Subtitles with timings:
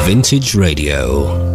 [0.00, 1.51] Vintage Radio.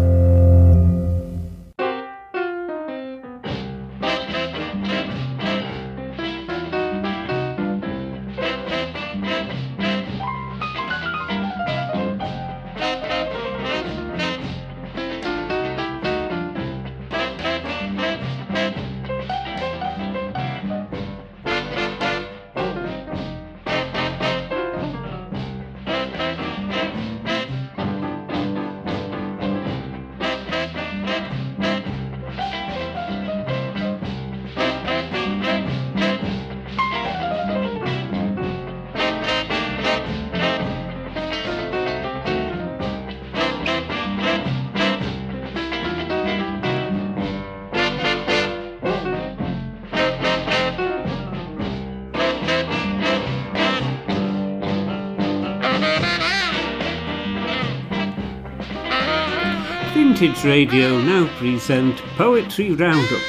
[60.47, 63.21] Radio now present Poetry Roundup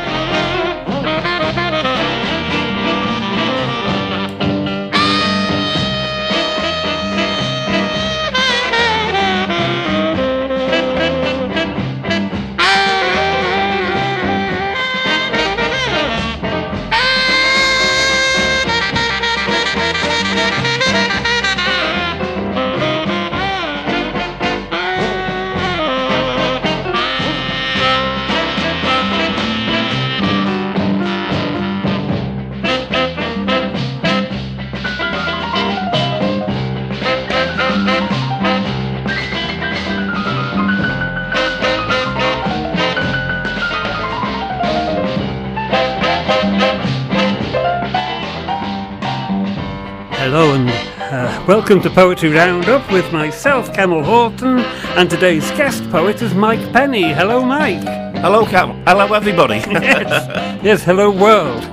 [51.73, 57.11] Welcome to Poetry Roundup with myself, Kemal Horton, and today's guest poet is Mike Penny.
[57.11, 57.81] Hello, Mike.
[58.17, 58.85] Hello, Cam.
[58.85, 59.55] Hello, everybody.
[59.67, 60.63] yes.
[60.63, 61.63] yes, hello, world.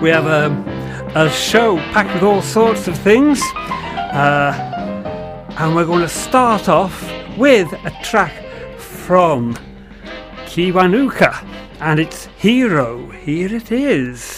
[0.00, 0.46] We have a,
[1.16, 4.54] a show packed with all sorts of things, uh,
[5.58, 7.02] and we're going to start off
[7.36, 8.32] with a track
[8.78, 9.56] from
[10.46, 11.44] Kiwanuka,
[11.80, 13.10] and it's Hero.
[13.10, 14.37] Here it is.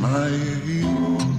[0.00, 1.29] my.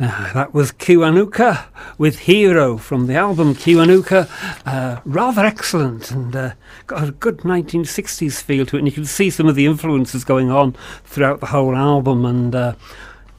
[0.00, 1.66] Was Kiwanuka
[1.98, 4.28] with Hero from the album Kiwanuka.
[4.66, 6.52] Uh, rather excellent and uh,
[6.88, 8.80] got a good 1960s feel to it.
[8.80, 10.74] And you can see some of the influences going on
[11.04, 12.24] throughout the whole album.
[12.24, 12.74] And uh,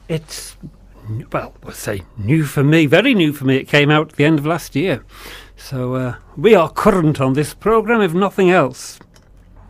[0.08, 0.56] it's,
[1.30, 3.56] well, we'll say new for me, very new for me.
[3.56, 5.04] It came out at the end of last year.
[5.56, 8.98] So uh, we are current on this programme, if nothing else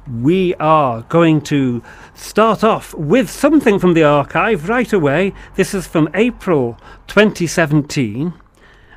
[0.06, 1.82] we are going to
[2.16, 5.32] start off with something from the archive right away.
[5.54, 8.34] This is from April 2017,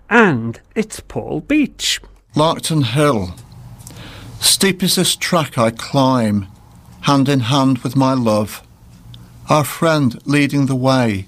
[0.10, 2.00] and it's Paul Beach.
[2.36, 3.36] Larkton Hill.
[4.40, 6.48] Steep is this track I climb,
[7.02, 8.66] hand in hand with my love,
[9.50, 11.28] our friend leading the way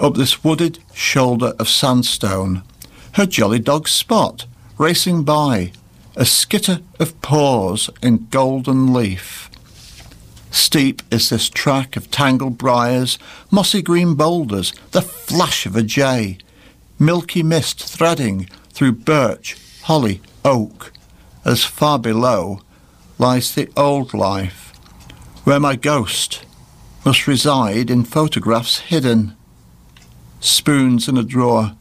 [0.00, 2.62] up this wooded shoulder of sandstone,
[3.12, 4.46] her jolly dog Spot
[4.78, 5.72] racing by
[6.16, 9.47] a skitter of paws in golden leaf.
[10.50, 13.18] Steep is this track of tangled briars,
[13.50, 16.38] mossy green boulders, the flash of a jay,
[16.98, 20.92] milky mist threading through birch, holly, oak,
[21.44, 22.60] as far below
[23.18, 24.72] lies the old life,
[25.44, 26.44] where my ghost
[27.04, 29.34] must reside in photographs hidden,
[30.40, 31.72] spoons in a drawer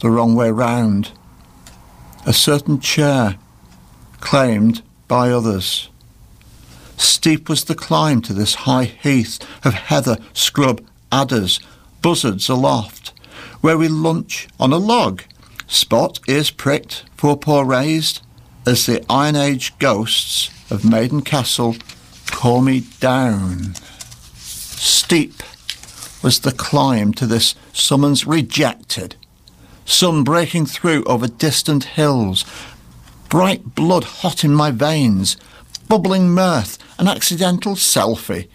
[0.00, 1.12] the wrong way round,
[2.26, 3.36] a certain chair
[4.20, 5.88] claimed by others.
[6.98, 11.60] Steep was the climb to this high heath of heather, scrub, adders,
[12.02, 13.12] buzzards aloft,
[13.60, 15.22] where we lunch on a log,
[15.68, 18.20] spot ears pricked, forepaw raised,
[18.66, 21.76] as the Iron Age ghosts of Maiden Castle
[22.26, 23.74] call me down.
[24.34, 25.42] Steep
[26.22, 29.14] was the climb to this summons rejected,
[29.84, 32.44] sun breaking through over distant hills,
[33.28, 35.36] bright blood hot in my veins,
[35.88, 38.48] bubbling mirth, an accidental selfie,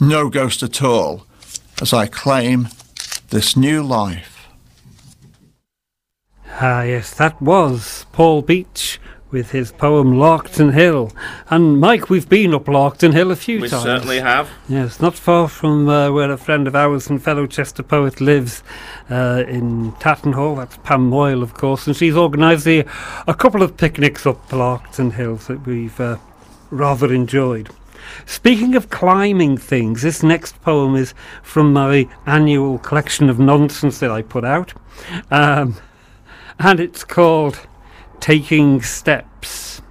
[0.00, 1.26] no ghost at all,
[1.80, 2.68] as I claim
[3.30, 4.48] this new life.
[6.58, 8.98] Ah, yes, that was Paul Beach
[9.30, 11.12] with his poem Larkton Hill.
[11.50, 13.84] And Mike, we've been up Larkton Hill a few we times.
[13.84, 14.48] We certainly have.
[14.68, 18.62] Yes, not far from uh, where a friend of ours and fellow Chester poet lives
[19.10, 20.56] uh, in Tattenhall.
[20.56, 22.84] That's Pam Moyle, of course, and she's organised a,
[23.26, 26.16] a, couple of picnics up Larkton Hill that we've uh,
[26.70, 27.70] rather enjoyed.
[28.24, 34.10] Speaking of climbing things, this next poem is from my annual collection of nonsense that
[34.10, 34.72] I put out.
[35.30, 35.76] Um,
[36.58, 37.66] and it's called
[38.20, 39.82] taking steps.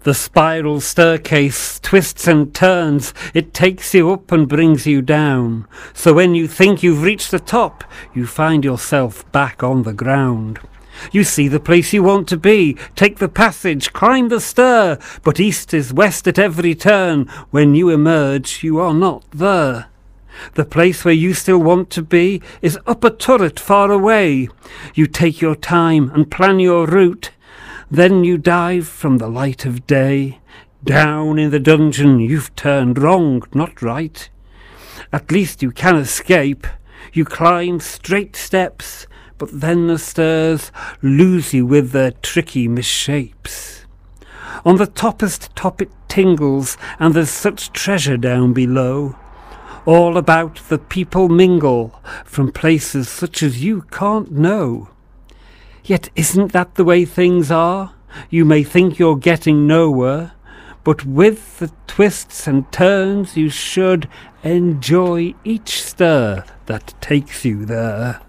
[0.00, 5.66] The spiral staircase twists and turns, it takes you up and brings you down.
[5.92, 10.60] So when you think you've reached the top, you find yourself back on the ground.
[11.12, 15.40] You see the place you want to be, take the passage, climb the stair, but
[15.40, 17.26] east is west at every turn.
[17.50, 19.86] When you emerge, you are not there.
[20.54, 24.48] The place where you still want to be is up a turret far away.
[24.94, 27.32] You take your time and plan your route.
[27.90, 30.38] Then you dive from the light of day.
[30.84, 34.28] Down in the dungeon you've turned wrong, not right.
[35.12, 36.66] At least you can escape.
[37.12, 39.07] You climb straight steps,
[39.38, 43.86] but then the stairs lose you with their tricky misshapes.
[44.64, 49.16] On the toppest top it tingles, and there's such treasure down below.
[49.86, 54.90] All about the people mingle from places such as you can't know.
[55.84, 57.94] Yet isn't that the way things are?
[58.28, 60.32] You may think you're getting nowhere,
[60.84, 64.08] but with the twists and turns you should
[64.42, 68.20] enjoy each stir that takes you there.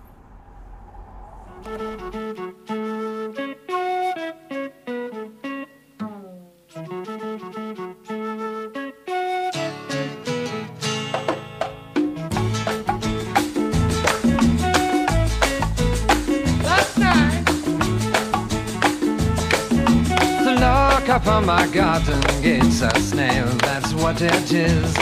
[22.09, 24.93] My gate's a snail, that's what it is.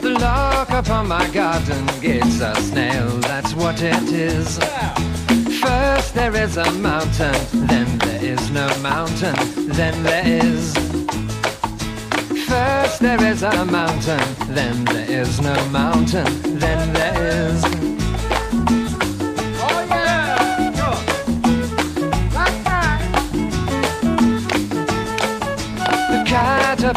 [0.00, 4.58] The lock upon my garden gate's a snail, that's what it is.
[5.60, 7.34] First there is a mountain,
[7.66, 9.34] then there is no mountain,
[9.68, 10.74] then there is.
[12.48, 17.73] First there is a mountain, then there is no mountain, then there is.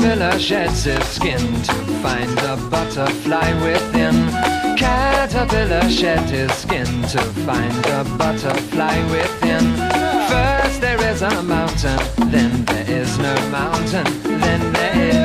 [0.07, 4.15] Caterpillar sheds its skin to find a butterfly within.
[4.77, 9.65] Caterpillar sheds his skin to find a butterfly within.
[10.29, 11.99] First there is a mountain,
[12.31, 15.17] then there is no mountain, then there is.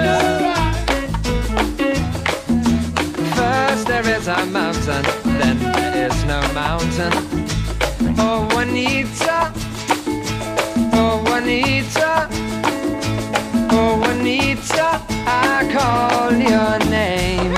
[3.37, 5.05] First there is a mountain,
[5.39, 7.13] then there is no mountain.
[8.19, 9.53] Oh Juanita,
[10.93, 12.02] oh Juanita.
[14.23, 17.57] Juanita, I call your name.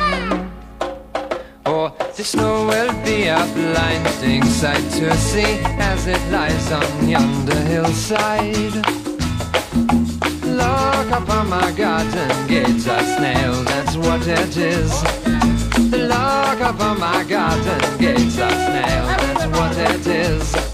[1.67, 7.61] Oh, the snow will be a blinding sight to see as it lies on yonder
[7.69, 8.77] hillside.
[10.43, 14.91] Look upon my garden gates, a snail, that's what it is.
[15.93, 20.74] Look upon my garden gates, a snail, that's what it is.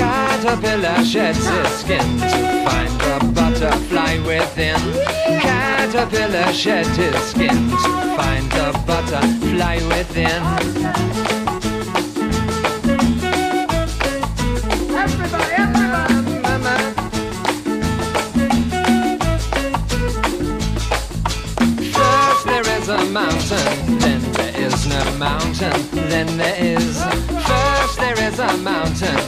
[0.00, 4.80] Caterpillar sheds its skin to find a butterfly within.
[5.42, 10.42] Caterpillar sheds its skin to find a butterfly within.
[15.02, 16.84] Everybody, everybody.
[21.92, 25.78] First there is a mountain, then there is no mountain,
[26.08, 27.04] then there is.
[27.46, 29.18] First there is a mountain,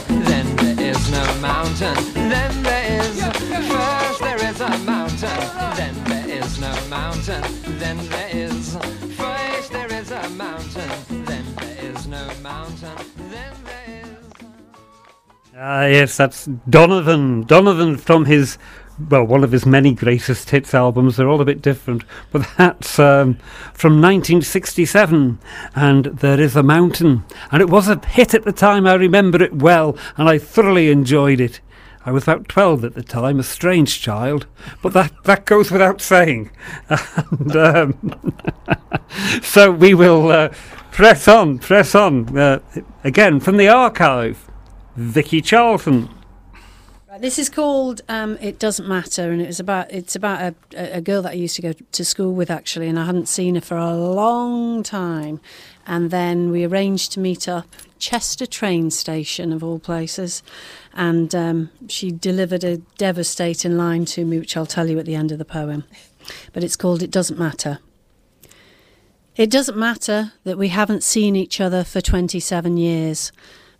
[1.09, 3.23] no mountain, then there is.
[3.23, 5.39] First there is a mountain,
[5.75, 7.43] then there is no mountain,
[7.79, 8.77] then there is.
[9.17, 10.91] First there is a mountain,
[11.25, 12.97] then there is no mountain,
[13.29, 14.17] then there is.
[15.55, 17.43] Ah, yes, that's Donovan.
[17.43, 18.57] Donovan from his
[19.09, 21.17] well, one of his many greatest hits albums.
[21.17, 23.35] They're all a bit different, but that's um,
[23.73, 25.39] from 1967,
[25.75, 27.23] and There Is a Mountain.
[27.51, 30.91] And it was a hit at the time, I remember it well, and I thoroughly
[30.91, 31.59] enjoyed it.
[32.05, 34.45] I was about 12 at the time, a strange child,
[34.81, 36.51] but that, that goes without saying.
[37.31, 38.33] And, um,
[39.41, 40.49] so we will uh,
[40.91, 42.37] press on, press on.
[42.37, 42.59] Uh,
[43.03, 44.49] again, from the archive,
[44.95, 46.09] Vicky Charlton.
[47.19, 51.01] This is called um, "It Doesn't Matter," and it was about it's about a, a
[51.01, 53.61] girl that I used to go to school with actually, and I hadn't seen her
[53.61, 55.39] for a long time.
[55.85, 57.67] And then we arranged to meet up
[57.99, 60.41] Chester train station of all places,
[60.93, 65.15] and um, she delivered a devastating line to me, which I'll tell you at the
[65.15, 65.83] end of the poem.
[66.51, 67.79] But it's called "It Doesn't Matter."
[69.35, 73.31] It doesn't matter that we haven't seen each other for 27 years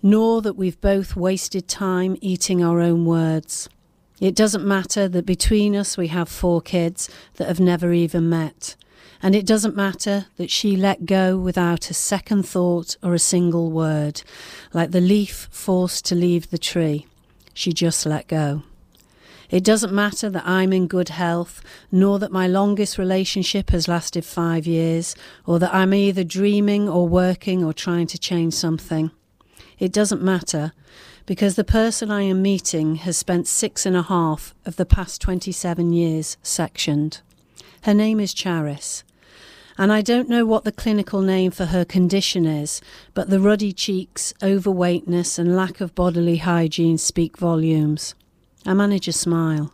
[0.04, 3.70] nor that we've both wasted time eating our own words.
[4.20, 8.76] It doesn't matter that between us we have four kids that have never even met.
[9.22, 13.72] And it doesn't matter that she let go without a second thought or a single
[13.72, 14.22] word,
[14.74, 17.08] like the leaf forced to leave the tree.
[17.54, 18.64] She just let go.
[19.50, 24.26] It doesn't matter that I'm in good health, nor that my longest relationship has lasted
[24.26, 29.12] five years, or that I'm either dreaming or working or trying to change something.
[29.80, 30.74] It doesn't matter
[31.26, 35.22] because the person I am meeting has spent six and a half of the past
[35.22, 37.22] 27 years sectioned.
[37.84, 39.04] Her name is Charis.
[39.78, 42.82] And I don't know what the clinical name for her condition is,
[43.14, 48.14] but the ruddy cheeks, overweightness, and lack of bodily hygiene speak volumes.
[48.66, 49.74] I manage a smile,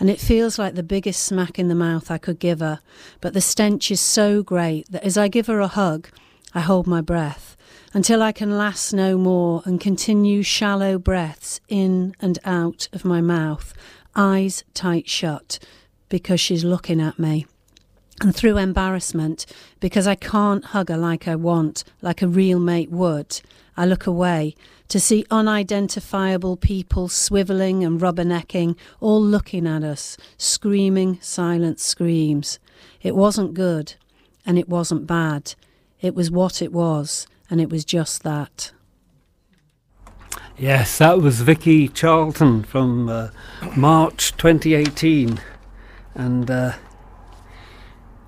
[0.00, 2.80] and it feels like the biggest smack in the mouth I could give her,
[3.20, 6.08] but the stench is so great that as I give her a hug,
[6.52, 7.56] I hold my breath
[7.94, 13.20] until I can last no more and continue shallow breaths in and out of my
[13.20, 13.72] mouth,
[14.14, 15.58] eyes tight shut,
[16.08, 17.46] because she's looking at me.
[18.20, 19.46] And through embarrassment,
[19.78, 23.40] because I can't hug her like I want, like a real mate would,
[23.76, 24.56] I look away
[24.88, 32.58] to see unidentifiable people swivelling and rubbernecking, all looking at us, screaming silent screams.
[33.02, 33.94] It wasn't good,
[34.44, 35.54] and it wasn't bad.
[36.00, 38.72] It was what it was, and it was just that.
[40.56, 43.28] Yes, that was Vicky Charlton from uh,
[43.76, 45.40] March 2018.
[46.14, 46.72] And uh,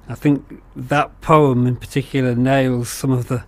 [0.09, 3.45] I think that poem in particular nails some of the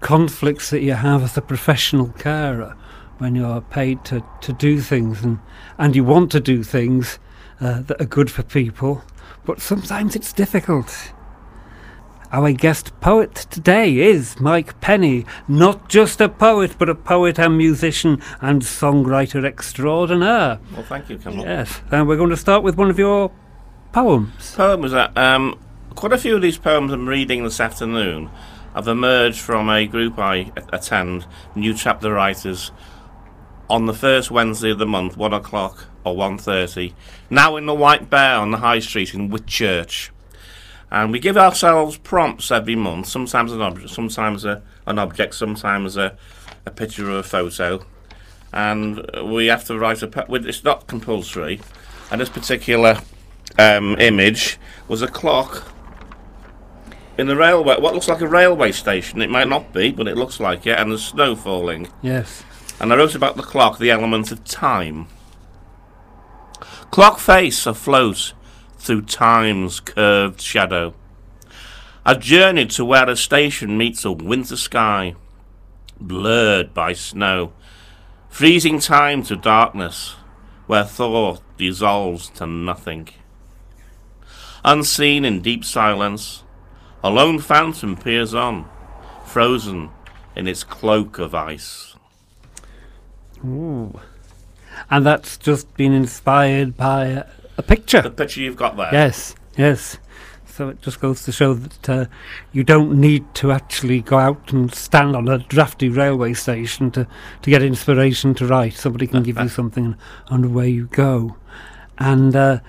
[0.00, 2.76] conflicts that you have as a professional carer
[3.18, 5.38] when you're paid to, to do things and,
[5.78, 7.18] and you want to do things
[7.60, 9.04] uh, that are good for people,
[9.44, 11.12] but sometimes it's difficult.
[12.34, 17.56] Our guest poet today is Mike Penny, not just a poet, but a poet and
[17.56, 20.58] musician and songwriter extraordinaire.
[20.72, 21.42] Well, thank you, Cameron.
[21.42, 23.30] Yes, and we're going to start with one of your
[23.92, 24.52] poems.
[24.56, 25.60] Poems that um,
[25.94, 28.30] quite a few of these poems I'm reading this afternoon
[28.74, 32.72] have emerged from a group I attend, New Chapter Writers,
[33.70, 36.94] on the first Wednesday of the month, one o'clock or 1.30,
[37.30, 40.10] now in the White Bear on the High Street in Whitchurch.
[40.90, 45.96] And we give ourselves prompts every month, sometimes an object, sometimes a, an object, sometimes
[45.96, 46.16] a,
[46.66, 47.84] a picture or a photo.
[48.52, 50.26] And we have to write a.
[50.28, 51.60] It's not compulsory.
[52.10, 53.00] And this particular
[53.58, 55.68] um, image was a clock
[57.18, 57.80] in the railway.
[57.80, 59.22] What looks like a railway station.
[59.22, 60.78] It might not be, but it looks like it.
[60.78, 61.88] And there's snow falling.
[62.02, 62.44] Yes.
[62.80, 65.06] And I wrote about the clock, the element of time.
[66.90, 68.34] Clock face afloat
[68.84, 70.94] through time's curved shadow.
[72.04, 75.14] I journeyed to where a station meets a winter sky,
[75.98, 77.54] blurred by snow,
[78.28, 80.16] freezing time to darkness,
[80.66, 83.08] where thought dissolves to nothing.
[84.62, 86.42] Unseen in deep silence,
[87.02, 88.68] a lone phantom peers on,
[89.24, 89.88] frozen
[90.36, 91.96] in its cloak of ice.
[93.42, 93.98] Ooh.
[94.90, 97.24] And that's just been inspired by
[97.56, 98.02] a, picture.
[98.02, 98.90] The picture you've got there.
[98.92, 99.98] Yes, yes.
[100.44, 102.06] So it just goes to show that uh,
[102.52, 107.08] you don't need to actually go out and stand on a drafty railway station to,
[107.42, 108.74] to get inspiration to write.
[108.74, 109.96] Somebody can give you something
[110.28, 111.36] and away you go.
[111.98, 112.60] And uh,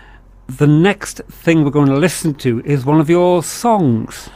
[0.48, 4.30] the next thing we're going to listen to is one of your songs.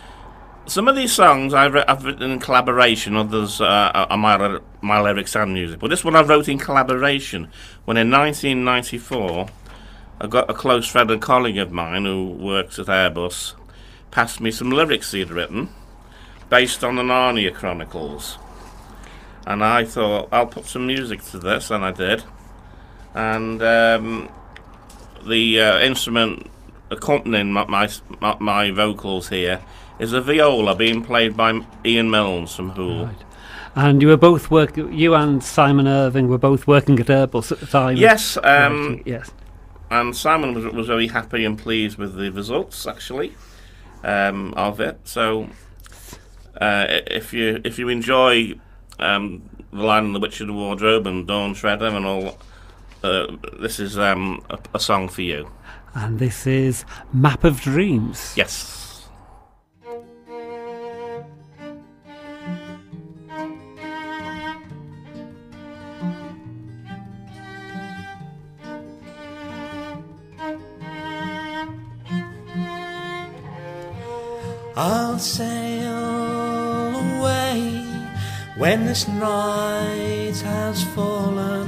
[0.66, 5.36] Some of these songs I've, I've written in collaboration, others uh, are my, my lyrics
[5.36, 5.80] and music.
[5.80, 7.50] But this one I wrote in collaboration
[7.86, 9.48] when in 1994
[10.22, 13.54] I got a close friend and colleague of mine who works at Airbus
[14.12, 15.70] passed me some lyrics he'd written
[16.50, 18.38] based on the Narnia Chronicles.
[19.46, 22.24] And I thought, I'll put some music to this, and I did.
[23.14, 24.30] And um,
[25.26, 26.50] the uh, instrument
[26.92, 29.62] accompanying my, my, my, my vocals here
[30.00, 33.06] is a viola being played by Ian Milnes from Hull.
[33.06, 33.16] Right.
[33.76, 34.76] And you were both work.
[34.76, 37.98] You and Simon Irving were both working at Airbus at the time.
[37.98, 39.32] Yes, um, yes.
[39.92, 43.34] And Simon was, was very happy and pleased with the results actually
[44.04, 45.00] um, of it.
[45.04, 45.50] So
[46.62, 48.54] uh, if you if you enjoy
[49.00, 52.38] um, the Lion and the Witch of the Wardrobe and Dawn Treader and all,
[53.04, 53.28] uh,
[53.60, 55.50] this is um, a, a song for you.
[55.96, 58.34] And this is Map of Dreams.
[58.36, 58.79] Yes.
[74.82, 77.84] I'll sail away
[78.56, 81.68] when this night has fallen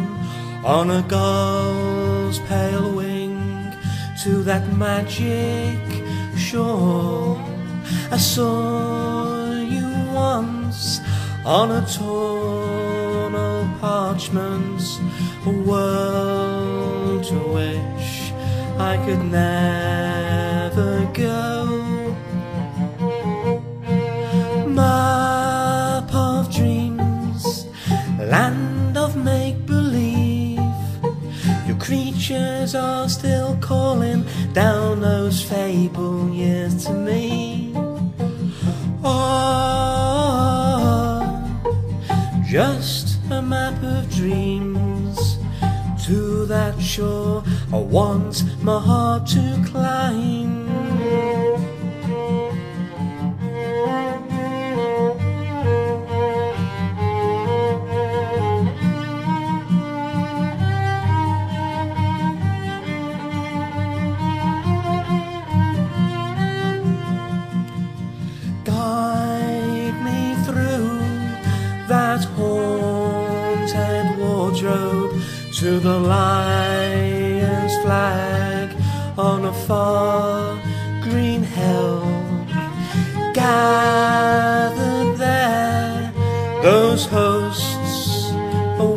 [0.63, 3.76] on a gull's pale wing
[4.24, 5.78] to that magic
[6.38, 7.36] shore.
[8.12, 11.02] I saw you once
[11.43, 14.82] on a torn old parchment,
[15.45, 18.32] a world to wish
[18.80, 21.51] I could never go.
[32.34, 37.74] Are still calling down those fable years to me.
[39.04, 39.22] Oh,
[42.48, 45.38] just a map of dreams
[46.06, 50.61] to that shore I want my heart to climb.
[75.62, 78.76] To the lion's flag
[79.15, 80.60] on a far
[81.04, 82.02] green hill.
[83.36, 86.12] Gathered there,
[86.63, 88.32] those hosts
[88.80, 88.95] are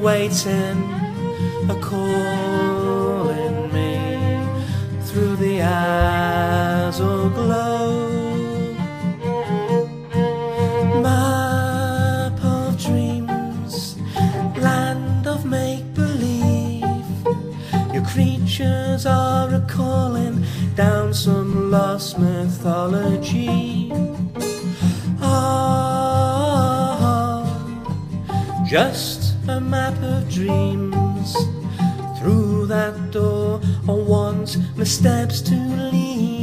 [18.61, 20.45] Are recalling
[20.77, 23.91] down some lost mythology.
[25.21, 26.15] Ah,
[28.65, 31.35] just a map of dreams.
[32.21, 35.57] Through that door, I want my steps to
[35.91, 36.34] lead.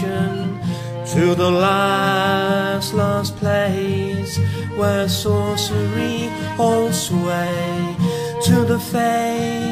[0.00, 0.58] Magician,
[1.06, 4.38] to the last, last place
[4.76, 7.96] where sorcery holds sway,
[8.44, 9.71] to the fabled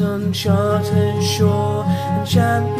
[0.00, 1.84] uncharted shore.
[2.24, 2.77] Blows.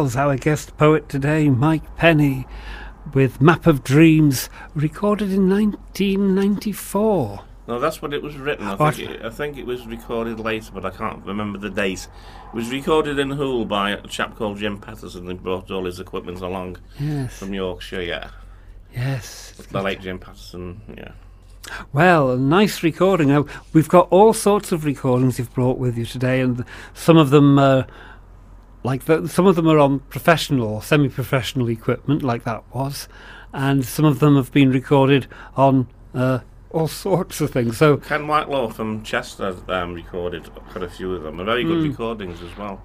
[0.00, 2.46] Was our guest poet today, Mike Penny,
[3.12, 7.44] with Map of Dreams, recorded in 1994.
[7.68, 8.66] No, that's when it was written.
[8.66, 12.08] I think, it, I think it was recorded later, but I can't remember the date.
[12.46, 15.26] It was recorded in Hull by a chap called Jim Patterson.
[15.28, 18.30] He brought all his equipment along Yes, from Yorkshire, yeah.
[18.94, 19.52] yes.
[19.70, 21.12] The late Jim Patterson, yeah.
[21.92, 23.28] Well, a nice recording.
[23.28, 27.28] Now, we've got all sorts of recordings you've brought with you today, and some of
[27.28, 27.82] them, uh,
[28.84, 33.08] like the, some of them are on professional or semi-professional equipment, like that was,
[33.52, 36.40] and some of them have been recorded on uh,
[36.70, 37.76] all sorts of things.
[37.78, 41.36] So, Ken Whitelaw from Chester um, recorded quite a few of them.
[41.36, 41.90] They're very good Mm.
[41.90, 42.82] recordings as well.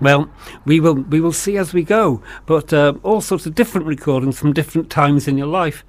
[0.00, 0.30] Well,
[0.64, 4.38] we will we will see as we go, but uh, all sorts of different recordings
[4.38, 5.84] from different times in your life,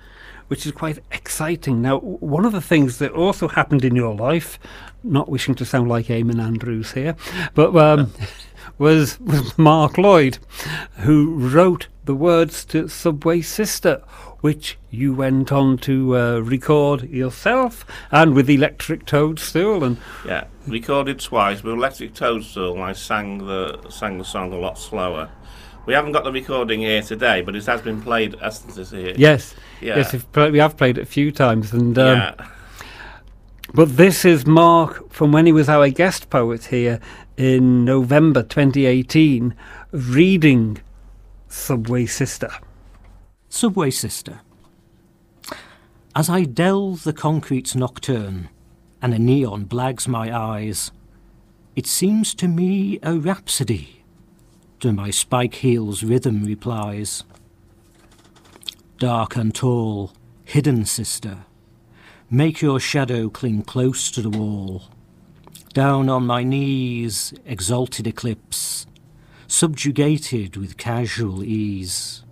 [0.50, 1.82] which is quite exciting.
[1.82, 4.60] Now, one of the things that also happened in your life,
[5.02, 7.16] not wishing to sound like Eamon Andrews here,
[7.56, 8.12] but um,
[8.78, 10.38] was was Mark Lloyd,
[11.00, 14.02] who wrote the words to Subway Sister,
[14.42, 21.20] which you went on to uh, record yourself and with Electric Toadstool and Yeah, recorded
[21.20, 25.30] twice with Electric Toadstool, and I sang the sang the song a lot slower.
[25.86, 29.14] We haven't got the recording here today, but it has been played as here.
[29.18, 29.98] yes, Yeah.
[29.98, 31.98] yes, we have played it a few times and.
[31.98, 32.48] Um, yeah.
[33.74, 37.00] But this is Mark from when he was our guest poet here
[37.42, 39.56] in November 2018,
[39.92, 40.80] reading
[41.48, 42.52] Subway Sister.
[43.50, 44.42] Subway Sister.
[46.16, 48.50] As I delve the concrete's nocturne,
[49.02, 50.92] and a neon blags my eyes,
[51.76, 54.04] it seems to me a rhapsody.
[54.82, 57.24] To my spike heels rhythm replies.
[59.00, 60.14] Dark and tall,
[60.46, 61.46] hidden sister,
[62.30, 64.92] make your shadow cling close to the wall.
[65.74, 68.86] Down on my knees, exalted eclipse,
[69.48, 72.24] subjugated with casual ease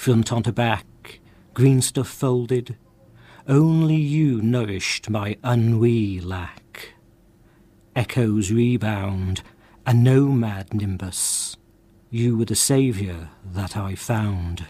[0.00, 1.20] front onto back,
[1.52, 2.74] green stuff folded.
[3.46, 6.94] Only you nourished my ennui lack.
[7.94, 9.42] Echoes rebound,
[9.86, 11.54] a nomad nimbus.
[12.08, 14.64] You were the saviour that I found.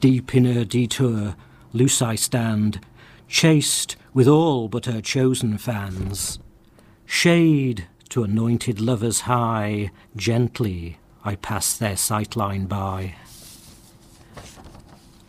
[0.00, 1.34] Deep in her detour,
[1.72, 2.84] loose I stand,
[3.26, 6.38] chased with all but her chosen fans.
[7.04, 13.16] Shade to anointed lovers high, gently I pass their sightline by.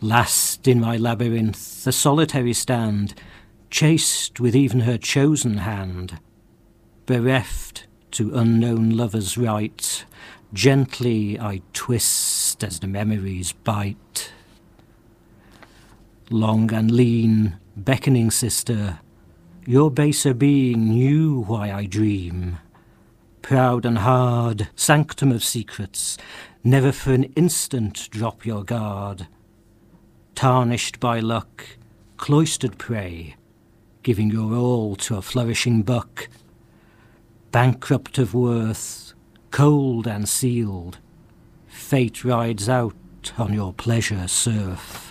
[0.00, 3.14] Last in my labyrinth, the solitary stand,
[3.70, 6.20] chased with even her chosen hand.
[7.06, 10.04] Bereft to unknown lovers' right,
[10.52, 14.32] gently I twist as the memories bite.
[16.30, 19.00] Long and lean, beckoning sister,
[19.66, 22.58] your baser being knew why I dream
[23.46, 26.18] proud and hard, sanctum of secrets,
[26.64, 29.28] never for an instant drop your guard.
[30.34, 31.64] Tarnished by luck,
[32.16, 33.36] cloistered prey,
[34.02, 36.26] giving your all to a flourishing buck.
[37.52, 39.14] Bankrupt of worth,
[39.52, 40.98] cold and sealed,
[41.68, 42.96] fate rides out
[43.38, 45.05] on your pleasure surf.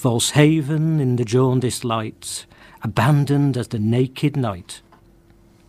[0.00, 2.46] False haven in the jaundiced light,
[2.80, 4.80] abandoned as the naked night.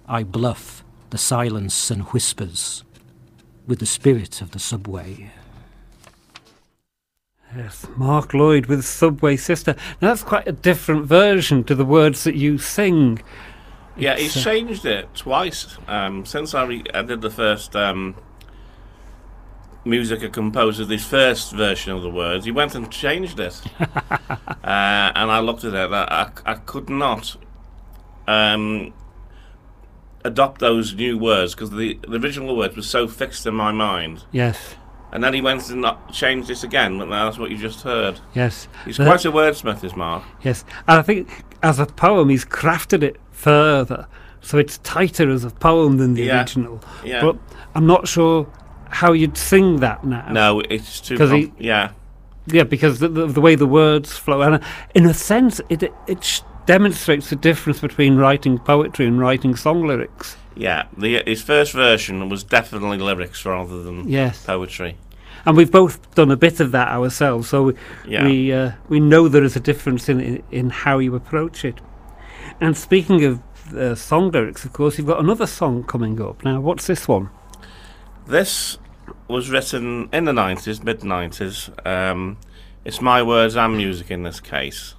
[0.07, 2.85] I bluff the silence and whispers
[3.67, 5.31] with the spirit of the subway.
[7.53, 9.75] Yes, Mark Lloyd with Subway Sister.
[10.01, 13.21] Now that's quite a different version to the words that you sing.
[13.97, 17.75] Yeah, It's, he's uh, changed it twice um, since I, re- I did the first
[17.75, 18.15] um,
[19.85, 22.45] music I composed of this first version of the words.
[22.45, 23.87] He went and changed it, uh,
[24.63, 25.91] and I looked at it.
[25.91, 26.03] I,
[26.45, 27.35] I, I could not
[28.27, 28.93] um,
[30.23, 34.23] adopt those new words because the, the original words were so fixed in my mind.
[34.31, 34.75] Yes,
[35.11, 36.97] And then he went and changed this again.
[36.99, 38.19] But that's what you just heard.
[38.33, 38.67] yes.
[38.85, 40.23] He's quite a wordsmith, is Mark.
[40.43, 44.07] Yes, and I think as a poem, he's crafted it further,
[44.41, 46.39] so it's tighter as a poem than the Yeah.
[46.39, 46.81] original.
[47.03, 47.21] Yeah.
[47.21, 47.37] But
[47.75, 48.47] I'm not sure
[48.91, 50.27] how you'd sing that now.
[50.31, 51.17] No, it's too.
[51.17, 51.91] 'Cause Com- he- yeah,
[52.47, 54.59] Yeah, because the, the, the way the words flow, and uh,
[54.95, 59.87] in a sense, it it sh- demonstrates the difference between writing poetry and writing song
[59.87, 60.37] lyrics.
[60.55, 60.83] yeah.
[60.97, 64.95] The his first version was definitely lyrics rather than Yes, poetry.
[65.45, 67.73] and we've both done a bit of that ourselves, so we
[68.07, 68.25] Yeah.
[68.25, 71.79] we, uh, we know there is a difference in, in in how you approach it.
[72.59, 73.39] And speaking of
[73.75, 76.59] uh, song lyrics, of course, you've got another song coming up now.
[76.59, 77.29] What's this one?
[78.31, 78.77] This
[79.27, 81.69] was written in the 90s, mid 90s.
[81.85, 82.37] Um,
[82.85, 84.95] it's my words and music in this case.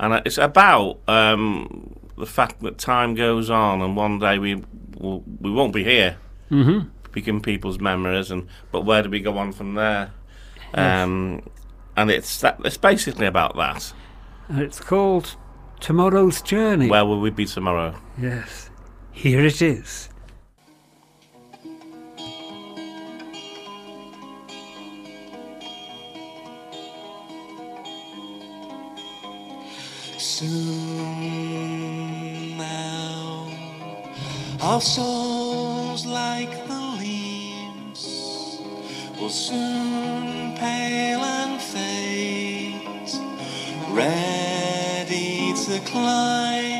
[0.00, 4.62] And it's about um, the fact that time goes on and one day we
[4.98, 6.16] will, we won't be here
[6.50, 6.88] Mm-hmm.
[7.12, 10.10] picking people's memories and but where do we go on from there?
[10.74, 11.04] Yes.
[11.04, 11.42] Um,
[11.96, 13.92] and it's that it's basically about that.
[14.48, 15.36] And it's called
[15.78, 16.88] Tomorrow's Journey.
[16.88, 17.94] Where will we be tomorrow?
[18.20, 18.68] yes,
[19.12, 20.08] here it is.
[30.20, 30.58] Soon
[32.58, 33.48] now,
[34.60, 38.60] our souls like the leaves
[39.18, 43.10] will soon pale and fade,
[43.88, 46.79] ready to climb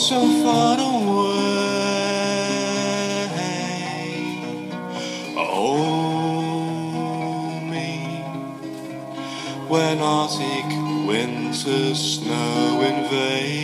[0.00, 1.10] so far away.
[5.36, 6.80] Oh,
[7.70, 8.24] me.
[9.68, 10.70] When Arctic
[11.06, 13.59] winter snow invades.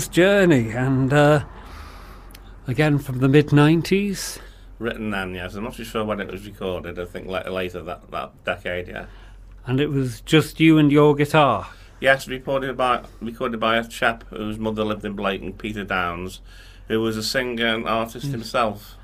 [0.00, 1.44] Tomorrow's journey, and uh,
[2.66, 4.38] again from the mid '90s.
[4.78, 5.54] Written then, yes.
[5.54, 6.98] I'm not too sure when it was recorded.
[6.98, 9.06] I think later that, that decade, yeah.
[9.66, 11.68] and it was just you and your guitar.
[12.00, 16.40] Yes, recorded by recorded by a chap whose mother lived in Blayton, Peter Downs,
[16.88, 18.96] who was a singer and artist himself.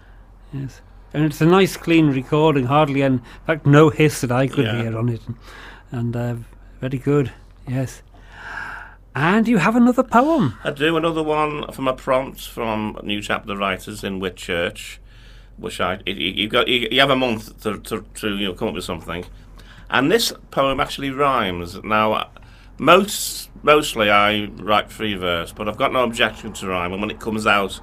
[0.53, 0.81] Yes,
[1.13, 2.67] and it's a nice, clean recording.
[2.67, 4.83] Hardly, and in fact, no hiss that I could Yeah.
[4.83, 5.21] hear on it,
[5.91, 6.37] and uh,
[6.81, 7.33] very good.
[7.69, 8.01] Yes,
[9.17, 10.59] and you have another poem.
[10.63, 14.99] I do another one from a prompt from New Chapter Writers in Whitchurch,
[15.57, 18.53] which I you, you got you, you have a month to, to, to you know
[18.53, 19.25] come up with something,
[19.89, 21.83] and this poem actually rhymes.
[21.83, 22.29] Now, uh,
[22.77, 27.11] most mostly I write free verse, but I've got no objection to rhyme, and when
[27.11, 27.81] it comes out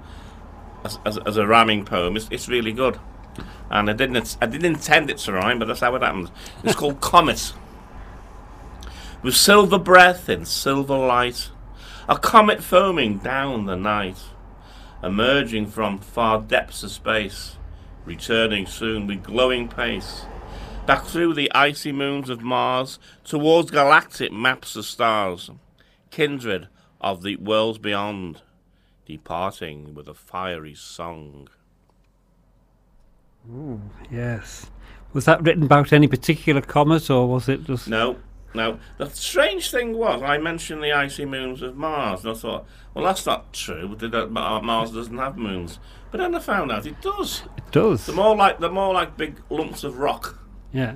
[0.86, 3.00] as, as, as a rhyming poem, it's, it's really good.
[3.72, 6.30] And I didn't I didn't intend it to rhyme, but that's how it happened.
[6.64, 7.54] It's called Comet.
[9.24, 11.50] With silver breath in silver light,
[12.10, 14.18] a comet foaming down the night,
[15.02, 17.56] emerging from far depths of space,
[18.04, 20.26] returning soon with glowing pace,
[20.86, 25.50] back through the icy moons of Mars, towards galactic maps of stars,
[26.12, 26.68] kindred
[27.00, 28.42] of the worlds beyond,
[29.06, 31.48] departing with a fiery song.
[34.12, 34.70] Yes,
[35.14, 37.88] was that written about any particular comet, or was it just?
[37.88, 38.18] No,
[38.54, 38.80] no.
[38.98, 43.06] The strange thing was, I mentioned the icy moons of Mars, and I thought, well,
[43.06, 43.96] that's not true.
[43.96, 45.80] Did Mars doesn't have moons,
[46.12, 47.44] but then I found out it does.
[47.58, 48.06] It does.
[48.06, 50.40] They're more like they're more like big lumps of rock.
[50.72, 50.96] Yeah.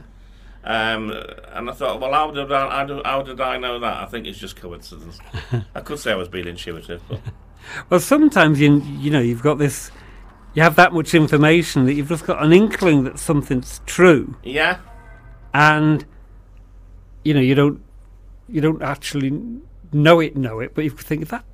[0.64, 1.12] Um,
[1.54, 4.04] and I thought, well, how did I, how did, how did I know that?
[4.04, 5.18] I think it's just coincidence.
[5.76, 7.22] I could say I was being intuitive, but
[7.90, 9.92] Well, sometimes you you know you've got this,
[10.54, 14.80] you have that much information that you've just got an inkling that something's true, yeah,
[15.54, 16.06] and
[17.28, 17.82] you know you don't
[18.48, 19.32] you don't actually
[19.92, 21.46] know it know it, but you think that,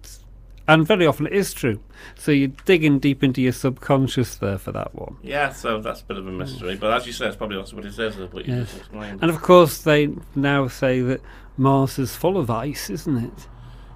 [0.68, 1.80] and very often it is true.
[2.16, 5.16] So you're digging deep into your subconscious there for that one.
[5.24, 5.52] yeah.
[5.52, 6.76] So that's a bit of a mystery.
[6.76, 8.16] But as you say, it's probably also what it says.
[8.18, 8.68] What you Yes.
[8.68, 9.20] just explained.
[9.22, 11.22] And of course, they now say that
[11.58, 13.48] Mars is full of ice, isn't it?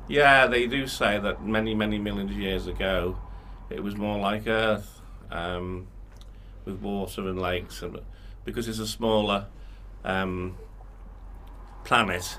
[0.07, 3.17] Yeah, they do say that many, many millions of years ago,
[3.69, 5.01] it was more like Earth,
[5.31, 5.85] um,
[6.65, 7.99] with water and lakes, and
[8.45, 9.45] because it's a smaller
[10.05, 10.55] um,
[11.87, 12.37] planet,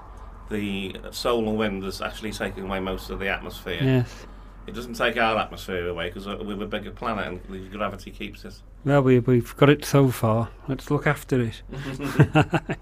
[0.50, 3.80] the solar wind has actually taken away most of the atmosphere.
[3.82, 4.26] Yes.
[4.66, 8.44] It doesn't take our atmosphere away because we're a bigger planet and the gravity keeps
[8.44, 8.62] us.
[8.84, 10.50] Well, we, we've got it so far.
[10.68, 11.62] Let's look after it.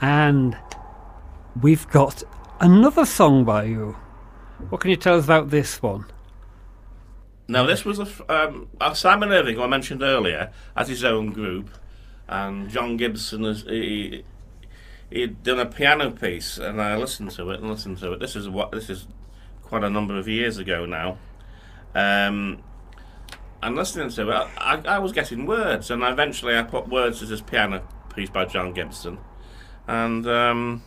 [0.00, 0.56] and
[1.60, 2.22] we've got
[2.60, 3.96] another song by you.
[4.70, 6.06] What can you tell us about this one?
[7.48, 11.32] Now, this was a, um, uh, Simon Irving, who I mentioned earlier, has his own
[11.32, 11.68] group,
[12.26, 14.24] and John Gibson is he,
[15.10, 18.20] he'd done a piano piece, and I listened to it and listened to it.
[18.20, 19.06] This is what this is
[19.62, 21.18] quite a number of years ago now.
[21.94, 22.62] Um,
[23.62, 27.26] and listening to it, I, I was getting words, and eventually I put words to
[27.26, 27.82] this piano
[28.14, 29.18] piece by John Gibson,
[29.86, 30.82] and um,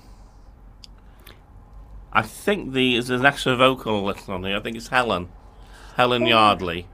[2.14, 4.58] I think the there's an extra vocal on here.
[4.58, 5.30] I think it's Helen,
[5.96, 6.88] Helen Yardley,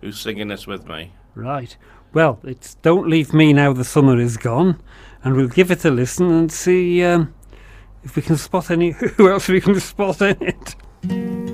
[0.00, 1.12] who's singing this with me.
[1.34, 1.76] Right.
[2.12, 4.80] Well, it's Don't Leave Me Now the Summer Is Gone,
[5.24, 7.34] and we'll give it a listen and see um,
[8.04, 8.90] if we can spot any.
[9.16, 11.47] Who else we can spot in it?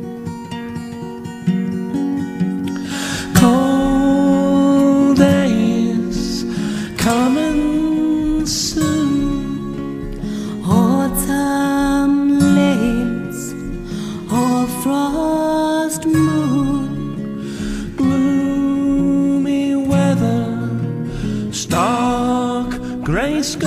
[23.44, 23.66] Skies.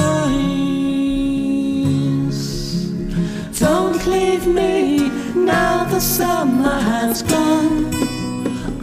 [3.59, 7.91] Don't leave me now the summer has gone.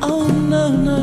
[0.03, 1.01] Oh no, no,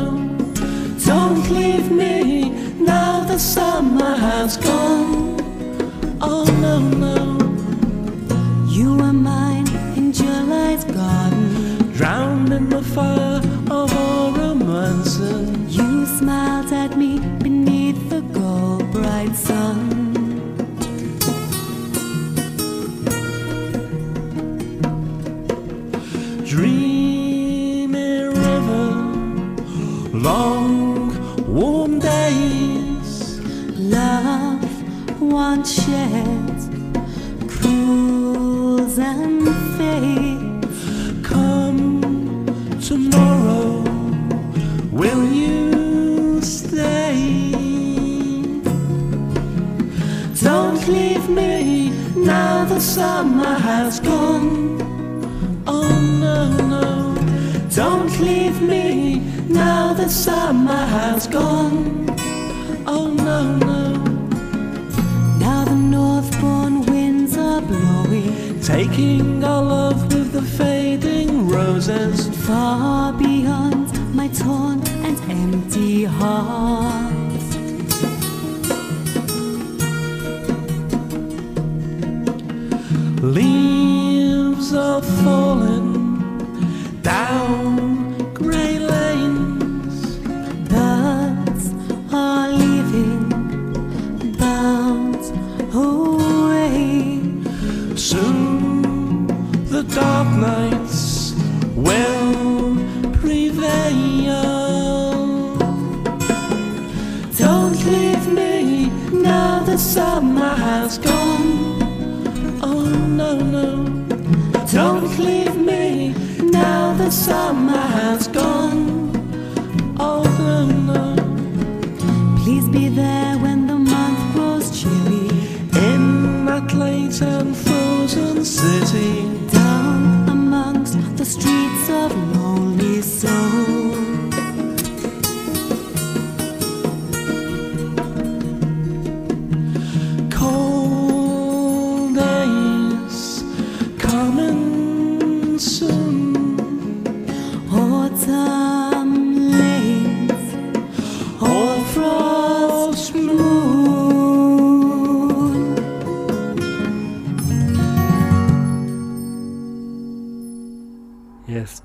[1.06, 2.50] don't leave me
[2.92, 5.36] now the summer has gone.
[6.20, 6.74] Oh no,
[7.04, 7.16] no,
[8.76, 9.68] You are mine
[9.98, 11.92] in July's garden.
[11.98, 13.21] drowned in the fire
[38.98, 41.22] and fades.
[41.22, 42.44] come
[42.80, 43.82] tomorrow.
[44.90, 47.52] Will you stay?
[50.42, 54.80] Don't leave me now the summer has gone.
[55.66, 55.90] Oh
[56.24, 56.38] no,
[56.74, 57.14] no,
[57.74, 62.06] don't leave me now the summer has gone.
[62.86, 63.71] Oh no, no.
[68.72, 72.34] Taking our love with the fading roses.
[72.46, 73.31] far beyond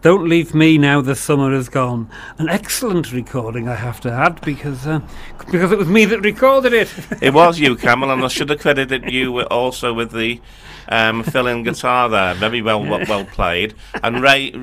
[0.07, 2.09] Don't Leave Me Now the Summer Is Gone.
[2.37, 5.01] An excellent recording, I have to add, because uh,
[5.37, 6.87] because it was me that recorded it.
[7.21, 10.39] It was you, Camel, and I should have credited you also with the
[10.87, 12.35] um, fill-in guitar there.
[12.35, 13.73] Very well, well, well played.
[14.01, 14.53] And Ray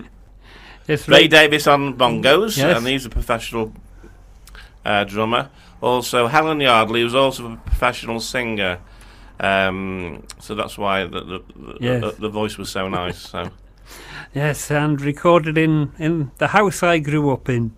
[0.88, 2.78] yes, Ray Davis on bongos, Yes.
[2.78, 3.74] and he's a professional
[4.82, 5.50] uh, drummer.
[5.82, 8.78] Also, Helen Yardley, who's also a professional singer.
[9.38, 12.00] Um, so that's why the the, the, Yes.
[12.00, 13.18] the, the voice was so nice.
[13.18, 13.50] So
[14.34, 17.74] Yes, and recorded in, in the house I grew up in.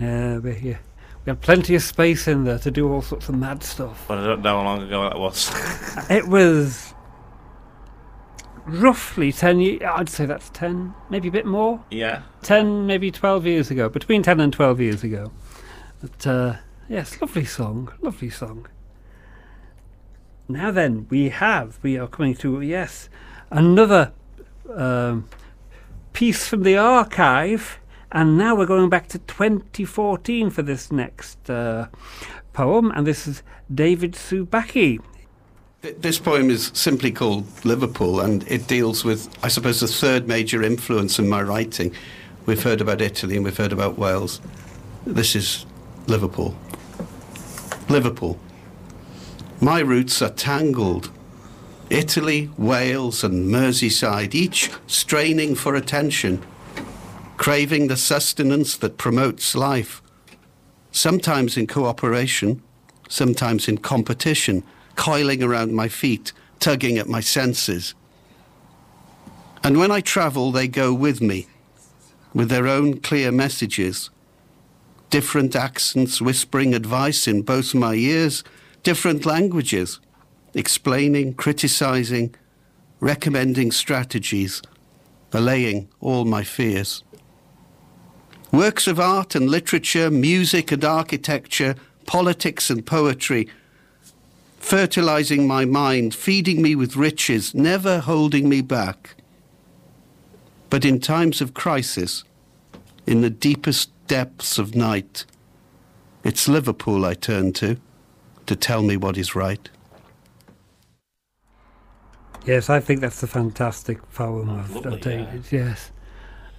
[0.00, 0.78] Uh, we, yeah,
[1.24, 4.04] we had plenty of space in there to do all sorts of mad stuff.
[4.08, 5.50] but I don't know how long ago that was.
[6.10, 6.92] It was
[8.66, 11.84] roughly 10 years, I'd say that's 10, maybe a bit more.
[11.90, 12.22] yeah.
[12.42, 15.32] 10, maybe 12 years ago, between 10 and 12 years ago.
[16.00, 16.54] But uh,
[16.88, 18.66] yes, lovely song, lovely song.
[20.48, 23.08] Now then, we have, we are coming to, yes,
[23.50, 24.12] another
[24.76, 25.28] um,
[26.12, 27.78] piece from the archive,
[28.12, 31.88] and now we're going back to 2014 for this next uh,
[32.52, 35.00] poem, and this is David Subaki.
[35.82, 40.62] This poem is simply called Liverpool, and it deals with, I suppose, the third major
[40.62, 41.94] influence in my writing.
[42.46, 44.40] We've heard about Italy and we've heard about Wales.
[45.06, 45.66] This is
[46.06, 46.56] Liverpool.
[47.88, 48.38] Liverpool.
[49.60, 51.10] My roots are tangled.
[51.90, 56.42] Italy, Wales, and Merseyside, each straining for attention,
[57.36, 60.02] craving the sustenance that promotes life,
[60.92, 62.62] sometimes in cooperation,
[63.08, 64.62] sometimes in competition,
[64.96, 67.94] coiling around my feet, tugging at my senses.
[69.62, 71.46] And when I travel, they go with me,
[72.32, 74.10] with their own clear messages,
[75.10, 78.42] different accents whispering advice in both my ears,
[78.82, 80.00] different languages,
[80.54, 82.34] explaining, criticizing,
[83.00, 84.62] recommending strategies,
[85.32, 87.02] allaying all my fears.
[88.52, 91.74] Works of art and literature, music and architecture,
[92.06, 93.48] politics and poetry,
[94.58, 99.16] fertilizing my mind, feeding me with riches, never holding me back.
[100.70, 102.24] But in times of crisis,
[103.06, 105.26] in the deepest depths of night,
[106.22, 107.76] it's Liverpool I turn to
[108.46, 109.68] to tell me what is right.
[112.46, 115.44] Yes, I think that's a fantastic poem Oh, of, lovely, of David.
[115.50, 115.90] Yes,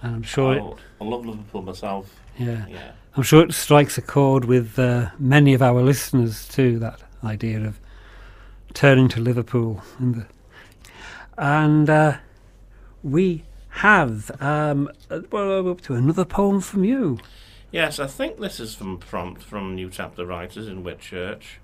[0.02, 0.58] and I'm sure.
[0.60, 2.20] Oh, I love Liverpool myself.
[2.38, 2.66] Yeah.
[2.68, 2.92] Yeah.
[3.16, 6.78] I'm sure it strikes a chord with uh, many of our listeners too.
[6.78, 7.80] That idea of
[8.74, 10.26] turning to Liverpool, and the,
[11.38, 12.16] and uh,
[13.02, 17.18] we have um, uh, well up to another poem from you.
[17.70, 21.58] Yes, I think this is from prompt from New Chapter Writers in Whitchurch.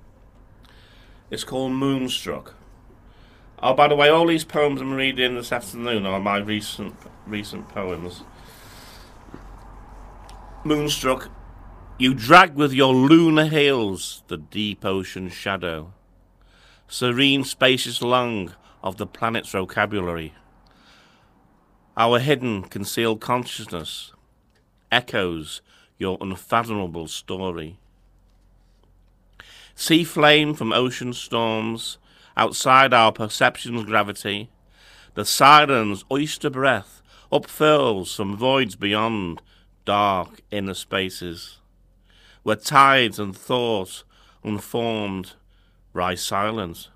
[1.31, 2.55] It's called Moonstruck.
[3.65, 6.97] Oh, by the way, all these poems I'm reading this afternoon are my recent
[7.29, 8.25] recent poems.
[10.65, 11.31] Moonstruck,
[11.97, 15.93] you drag with your lunar heels the deep ocean shadow,
[16.89, 18.53] serene spacious lung
[18.83, 20.35] of the planet's vocabulary.
[21.97, 24.13] Our hidden, concealed consciousness
[24.91, 25.63] echoes
[25.99, 27.79] your unfathomable story.
[29.77, 31.99] Sea flame from ocean storms,
[32.37, 34.51] outside our perception's gravity,
[35.14, 39.43] the siren's oyster breath upfurls from voids beyond
[39.85, 41.59] dark inner spaces,
[42.43, 44.05] where tides and thought
[44.45, 45.33] unformed
[45.93, 46.89] rise silent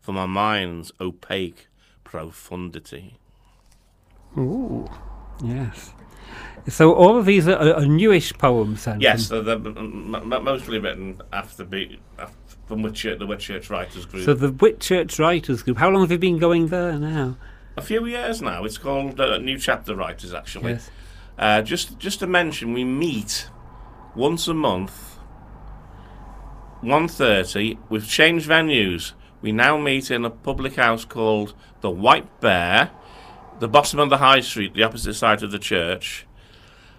[0.00, 1.68] from our mind's opaque
[2.04, 3.18] profundity.
[4.38, 4.88] Ooh,
[5.42, 5.92] yes.
[6.68, 9.00] So all of these are, are newish poems, then.
[9.00, 12.36] Yes, they're, they're mostly written after be, af-
[12.66, 14.24] from Whitchurch, the Whitchurch Writers Group.
[14.24, 15.78] So the Whitchurch Writers Group.
[15.78, 17.36] How long have you been going there now?
[17.76, 18.64] a few years now.
[18.64, 20.72] It's called uh, New Chapter Writers, actually.
[20.72, 20.90] Yes.
[21.38, 23.48] Uh, just just to mention, we meet
[24.14, 25.18] once a month,
[26.82, 27.78] 1.30.
[27.90, 29.12] We've changed venues.
[29.42, 32.90] We now meet in a public house called the White Bear,
[33.60, 36.26] the bottom of the High Street, the opposite side of the church.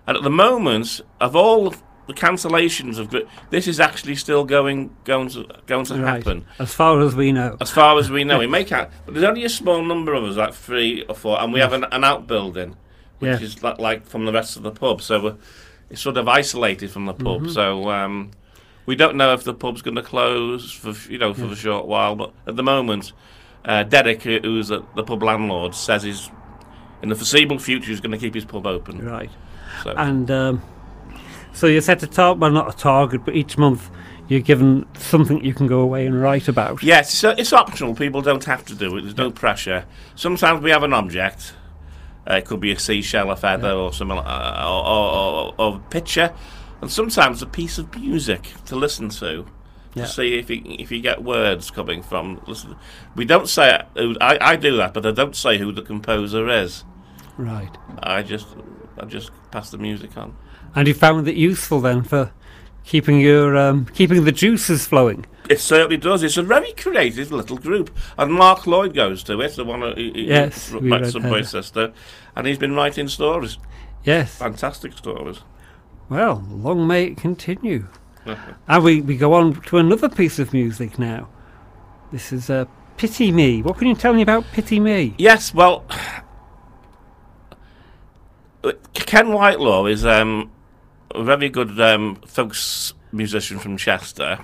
[0.05, 1.73] And at the moment, of all
[2.07, 3.13] the cancellations of
[3.49, 6.17] this is actually still going going to going to Right.
[6.23, 6.45] happen.
[6.59, 7.57] As far as we know.
[7.59, 10.23] As far as we know, we make out, but there's only a small number of
[10.23, 12.75] us, like three or four, and we have an, an outbuilding,
[13.19, 13.41] which Yes.
[13.41, 15.01] is like, like from the rest of the pub.
[15.01, 15.35] So we're,
[15.89, 17.41] it's sort of isolated from the pub.
[17.43, 17.53] Mhm.
[17.53, 18.31] So um,
[18.85, 21.51] we don't know if the pub's going to close for you know for Yeah.
[21.51, 22.15] a short while.
[22.15, 23.11] But at the moment,
[23.65, 26.29] uh, Derek, who's the, the pub landlord, says he's
[27.01, 29.05] in the foreseeable future he's going to keep his pub open.
[29.05, 29.29] Right.
[29.83, 30.61] So And um,
[31.57, 33.89] so you set a target, well, not a target, but each month
[34.27, 36.83] you're given something you can go away and write about.
[36.83, 37.95] Yes, so it's optional.
[37.95, 39.01] People don't have to do it.
[39.01, 39.85] There's no pressure.
[40.13, 41.55] Sometimes we have an object.
[42.29, 45.75] Uh, it could be a seashell, a feather, or something, uh, or, or, or, or
[45.77, 46.31] a picture,
[46.81, 49.47] and sometimes a piece of music to listen to.
[49.95, 50.03] Yeah.
[50.03, 52.39] To see if you if you get words coming from.
[52.45, 52.75] Listen,
[53.15, 56.47] we don't say who, I I do that, but I don't say who the composer
[56.47, 56.83] is.
[57.35, 57.75] Right.
[58.03, 58.45] I just
[58.99, 60.35] I just pass the music on.
[60.75, 62.31] And you found it useful then for
[62.83, 65.25] keeping your um, keeping the juices flowing.
[65.49, 66.23] It certainly does.
[66.23, 69.93] It's a very creative little group, and Mark Lloyd goes to it, the one who,
[70.01, 71.43] Yes, who read Subway
[72.35, 73.57] and he's been writing stories.
[74.03, 74.37] Yes.
[74.37, 75.39] Fantastic stories.
[76.09, 77.87] Well, long may it continue.
[78.67, 81.29] and we, we go on to another piece of music now.
[82.11, 82.65] This is uh,
[82.97, 83.61] Pity Me.
[83.61, 85.15] What can you tell me about Pity Me?
[85.17, 85.85] Yes, well,
[88.93, 90.51] Ken Whitelaw is um,
[91.11, 94.39] a very good um, folks musician from Chester,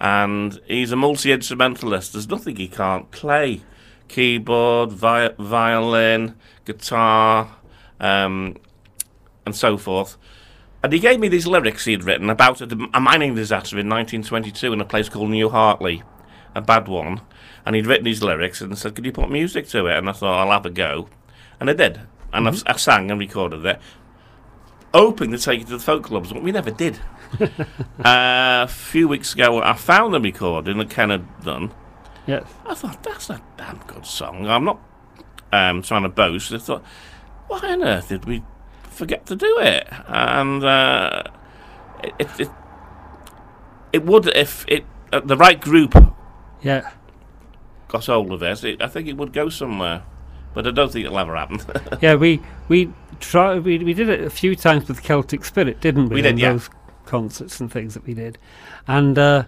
[0.00, 2.12] and he's a multi instrumentalist.
[2.12, 3.62] There's nothing he can't play
[4.08, 6.34] keyboard, vi- violin,
[6.64, 7.56] guitar,
[8.00, 8.56] um,
[9.46, 10.16] and so forth.
[10.82, 14.72] And he gave me these lyrics he'd written about a, a mining disaster in 1922
[14.72, 16.02] in a place called New Hartley.
[16.54, 17.20] a bad one,
[17.64, 20.12] and he'd written these lyrics and said, "Could you put music to it?" And I
[20.12, 21.08] thought, "I'll have a go,"
[21.60, 22.00] and I did,
[22.32, 23.80] and I've, I sang and recorded it,
[24.94, 26.98] hoping to take it to the folk clubs, but we never did.
[27.40, 27.46] uh,
[28.04, 31.72] a few weeks ago, I found a recording that Ken had done.
[32.26, 32.44] Yes.
[32.66, 34.46] I thought that's a damn good song.
[34.46, 34.80] I'm not
[35.52, 36.52] um, trying to boast.
[36.52, 36.84] I thought,
[37.48, 38.42] why on earth did we
[38.82, 39.88] forget to do it?
[40.06, 41.22] And uh,
[42.02, 42.50] it, it, it
[43.92, 45.94] it would if it uh, the right group
[46.62, 46.90] Yeah.
[47.88, 48.82] got hold of it, it.
[48.82, 50.02] I think it would go somewhere.
[50.52, 51.60] But I don't think it'll ever happen.
[52.02, 56.08] Yeah, we we try we, we did it a few times with Celtic Spirit, didn't
[56.08, 56.16] we?
[56.16, 56.52] We did, yeah.
[56.52, 56.70] Those
[57.06, 58.38] concerts and things that we did,
[58.86, 59.44] and uh,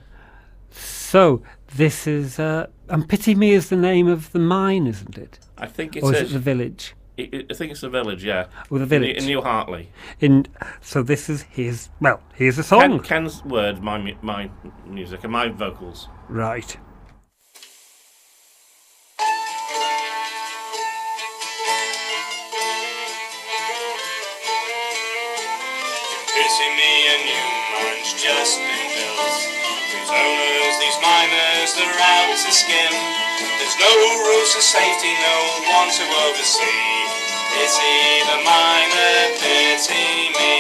[0.71, 1.43] so
[1.75, 5.39] this is uh, and Pity Me is the name of the mine, isn't it?
[5.59, 6.05] I think it's.
[6.05, 6.31] or is is.
[6.31, 6.95] it the village?
[7.19, 8.47] I- think it's the village, yeah.
[8.71, 9.19] Or the village.
[9.19, 9.91] in New Hartley.
[10.19, 10.47] In
[10.81, 14.51] so this is his well, here's a Ken, song, Ken's words, my my
[14.87, 16.09] music, and my vocals.
[16.29, 16.77] right?
[26.53, 29.41] Pity me, a new mine's just been built.
[29.89, 32.93] Whose owners, these miners, they're out to skim.
[33.57, 33.89] There's no
[34.21, 35.39] rules of safety, no
[35.73, 36.85] one to oversee.
[37.57, 37.97] Pity
[38.29, 40.53] the miner, pity me.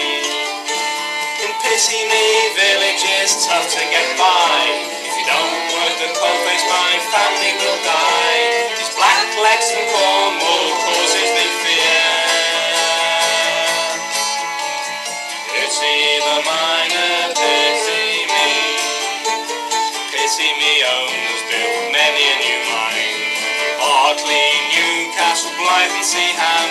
[1.44, 2.24] In Pity Me
[2.56, 4.64] village is tough to get by.
[4.96, 8.80] If you don't work the coalface, my family will die.
[8.80, 10.71] These black legs and Cornwall
[16.40, 18.48] miner, pity me.
[20.08, 21.42] Pity me owners
[21.92, 23.22] many a new mine.
[24.72, 25.52] Newcastle,
[26.00, 26.68] Seaham.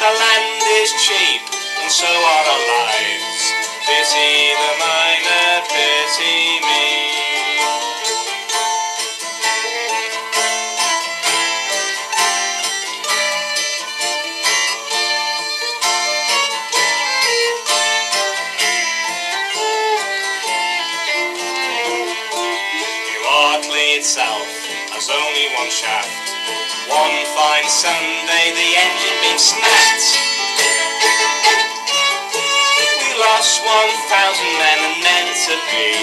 [0.00, 1.40] The land is cheap
[1.82, 3.42] and so are our lives.
[3.88, 7.09] Pity the miner, pity me.
[27.70, 30.06] Sunday, the engine being snapped.
[32.98, 34.98] We lost 1,000 men and
[35.70, 35.94] be.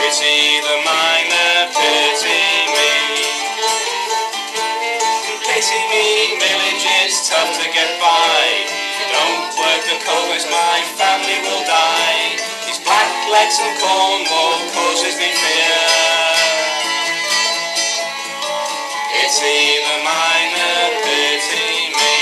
[0.00, 2.40] Pity the miner, pity
[2.72, 2.92] me.
[5.44, 8.40] Pity me, village is tough to get by.
[9.12, 12.40] Don't work the coals, my family will die.
[12.64, 15.89] These black legs and Cornwall causes me fear.
[19.30, 22.18] Pity the miner, pity me.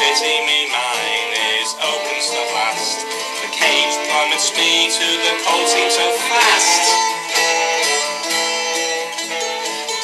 [0.00, 3.04] Pity me, mine is open the blast.
[3.44, 7.12] The cage plummets me to the cold seam so fast.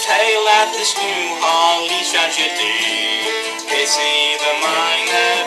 [0.04, 3.24] Tail at this New Hartley tragedy.
[3.64, 5.39] Pity the miner,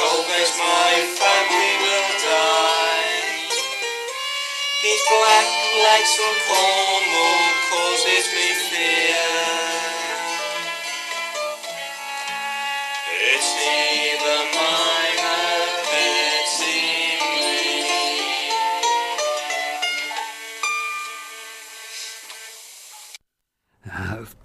[0.00, 3.20] the my family will die.
[4.82, 5.48] These black
[5.84, 9.28] lights from Cornwall oh, causes me fear.
[13.04, 14.79] Pity the miner,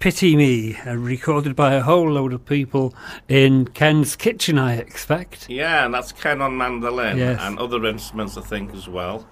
[0.06, 2.94] Pity Me, uh, recorded by a whole load of people
[3.28, 5.50] in Ken's kitchen, I expect.
[5.50, 7.40] Yeah, and that's Ken on mandolin Yes.
[7.42, 9.26] and other instruments, I think, as well.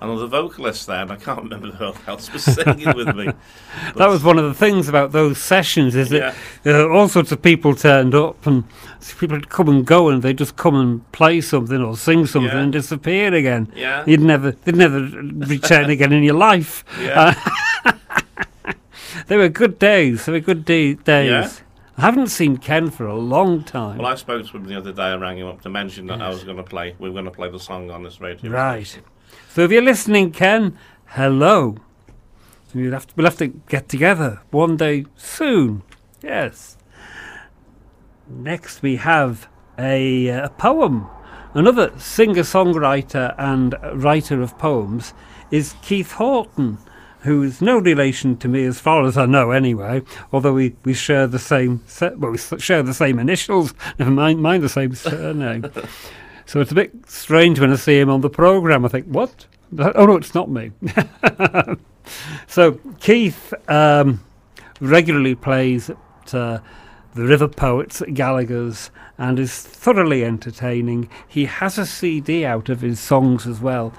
[0.00, 3.28] Another vocalist there, and I can't remember who else was singing with me.
[3.96, 7.42] That was one of the things about those sessions, is that uh, all sorts of
[7.42, 8.64] people turned up and
[9.18, 12.50] people would come and go, and they'd just come and play something or sing something
[12.50, 12.60] Yeah.
[12.62, 13.70] and disappear again.
[13.76, 14.04] Yeah.
[14.06, 16.82] You'd never, they'd never return again in your life.
[16.98, 17.34] Yeah.
[17.36, 17.50] Uh,
[19.26, 20.26] they were good days.
[20.26, 21.30] They were good de- days.
[21.30, 21.50] Yeah.
[21.96, 23.98] I haven't seen Ken for a long time.
[23.98, 25.02] Well, I spoke to him the other day.
[25.02, 26.96] I rang him up to mention that I was going to play.
[26.98, 28.50] We were going to play the song on this radio.
[28.50, 28.98] Right.
[29.50, 31.76] So if you're listening, Ken, hello.
[32.74, 35.82] We'll have to, we'll have to get together one day soon.
[36.20, 36.76] Yes.
[38.26, 39.46] Next, we have
[39.78, 41.06] a, uh, a poem.
[41.52, 45.14] Another singer songwriter and writer of poems
[45.52, 46.78] is Keith Horton,
[47.24, 50.02] who is no relation to me as far as I know, anyway.
[50.32, 53.74] Although we, we share the same well, we share the same initials.
[53.98, 55.70] Never mind, mind the same surname.
[56.46, 58.84] So it's a bit strange when I see him on the programme.
[58.84, 59.46] I think, what?
[59.78, 60.72] Oh no, it's not me.
[62.46, 64.22] so Keith um,
[64.78, 66.60] regularly plays at uh,
[67.14, 71.08] the River Poets at Gallagher's and is thoroughly entertaining.
[71.26, 73.94] He has a CD out of his songs as well,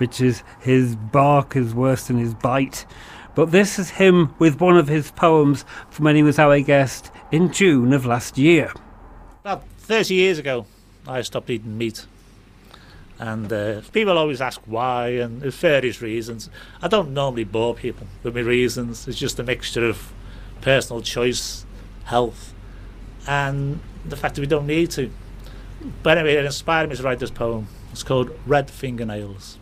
[0.00, 2.86] which is His Bark is Worse Than His Bite.
[3.34, 7.12] But this is him with one of his poems from when he was our guest
[7.30, 8.72] in June of last year.
[9.42, 10.66] About 30 years ago,
[11.06, 12.06] I stopped eating meat.
[13.18, 16.50] And uh, people always ask why, and there's various reasons.
[16.82, 19.06] I don't normally bore people with my reasons.
[19.06, 20.12] It's just a mixture of
[20.60, 21.64] personal choice,
[22.04, 22.52] health,
[23.28, 25.10] and the fact that we don't need to.
[26.02, 27.68] But anyway, it inspired me to write this poem.
[27.92, 29.59] It's called Red Fingernails.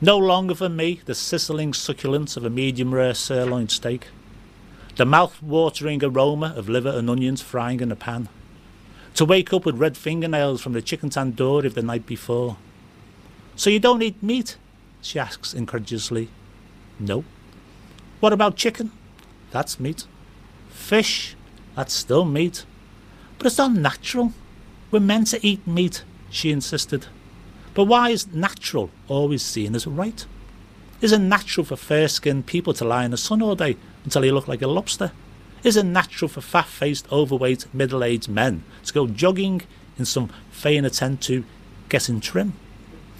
[0.00, 4.08] No longer for me the sizzling succulence of a medium rare sirloin steak,
[4.96, 8.28] the mouth watering aroma of liver and onions frying in a pan,
[9.14, 12.58] to wake up with red fingernails from the chicken tandoori of the night before.
[13.56, 14.58] So you don't eat meat?
[15.00, 16.28] she asks incredulously.
[17.00, 17.24] No.
[18.20, 18.92] What about chicken?
[19.50, 20.06] That's meat.
[20.68, 21.36] Fish?
[21.74, 22.66] That's still meat.
[23.38, 24.34] But it's not natural.
[24.90, 27.06] We're meant to eat meat, she insisted.
[27.76, 30.24] But why is natural always seen as right?
[31.02, 34.22] Is it natural for fair skinned people to lie in the sun all day until
[34.22, 35.12] they look like a lobster?
[35.62, 39.60] Is it natural for fat faced, overweight, middle aged men to go jogging
[39.98, 41.44] in some vain attempt to
[41.90, 42.54] get in trim?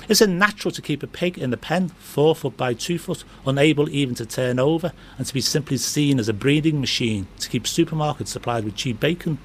[0.09, 3.24] Is it natural to keep a pig in the pen, four foot by two foot,
[3.44, 7.50] unable even to turn over, and to be simply seen as a breeding machine to
[7.50, 9.36] keep supermarkets supplied with cheap bacon?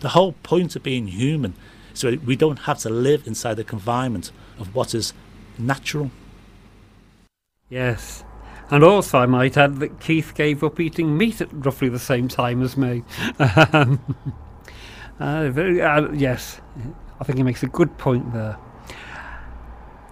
[0.00, 1.54] The whole point of being human
[1.94, 5.12] so we don't have to live inside the confinement of what is
[5.58, 6.10] natural.
[7.68, 8.24] Yes.
[8.70, 12.28] And also, I might add that Keith gave up eating meat at roughly the same
[12.28, 13.04] time as me.
[13.38, 13.96] uh,
[15.18, 16.60] very, uh, yes,
[17.20, 18.56] I think he makes a good point there.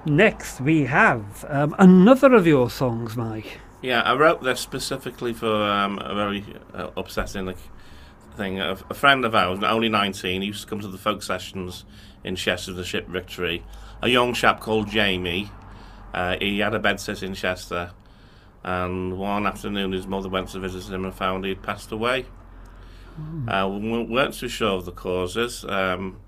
[0.05, 3.61] Next, we have um, another of your songs, Mike.
[3.80, 7.59] Yeah, I wrote this specifically for um, a very uh, upsetting like,
[8.37, 8.61] thing.
[8.61, 11.85] A, a friend of ours, only 19, he used to come to the folk sessions
[12.24, 13.64] in Chester, the Ship Victory.
[14.01, 15.51] A young chap called Jamie.
[16.12, 17.93] Uh, he had a bed sit in Chester,
[18.62, 22.26] and one afternoon his mother went to visit him and found he'd passed away.
[23.47, 25.64] Uh, we weren't too sure of the causes.
[25.68, 26.18] Um,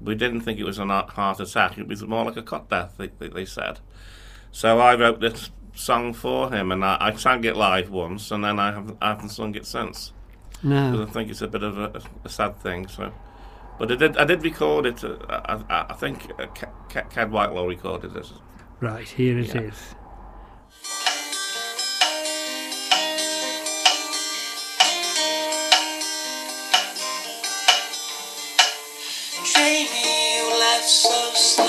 [0.00, 1.78] we didn't think it was a heart attack.
[1.78, 3.80] It was more like a cot death, they, they, they said.
[4.50, 8.44] So I wrote this song for him, and I, I sang it live once, and
[8.44, 10.12] then I haven't, I haven't sung it since.
[10.64, 10.92] No.
[10.92, 12.88] Because I think it's a bit of a, a sad thing.
[12.88, 13.12] So,
[13.78, 15.04] but I did I did record it.
[15.04, 18.32] Uh, I, I, I think uh, Ca- Ca- Cad Whitelaw recorded it.
[18.80, 19.54] Right, here it is.
[19.54, 19.70] Yeah.
[29.44, 31.63] Jamie, you left so sudden.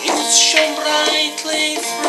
[0.00, 2.01] Youth shone brightly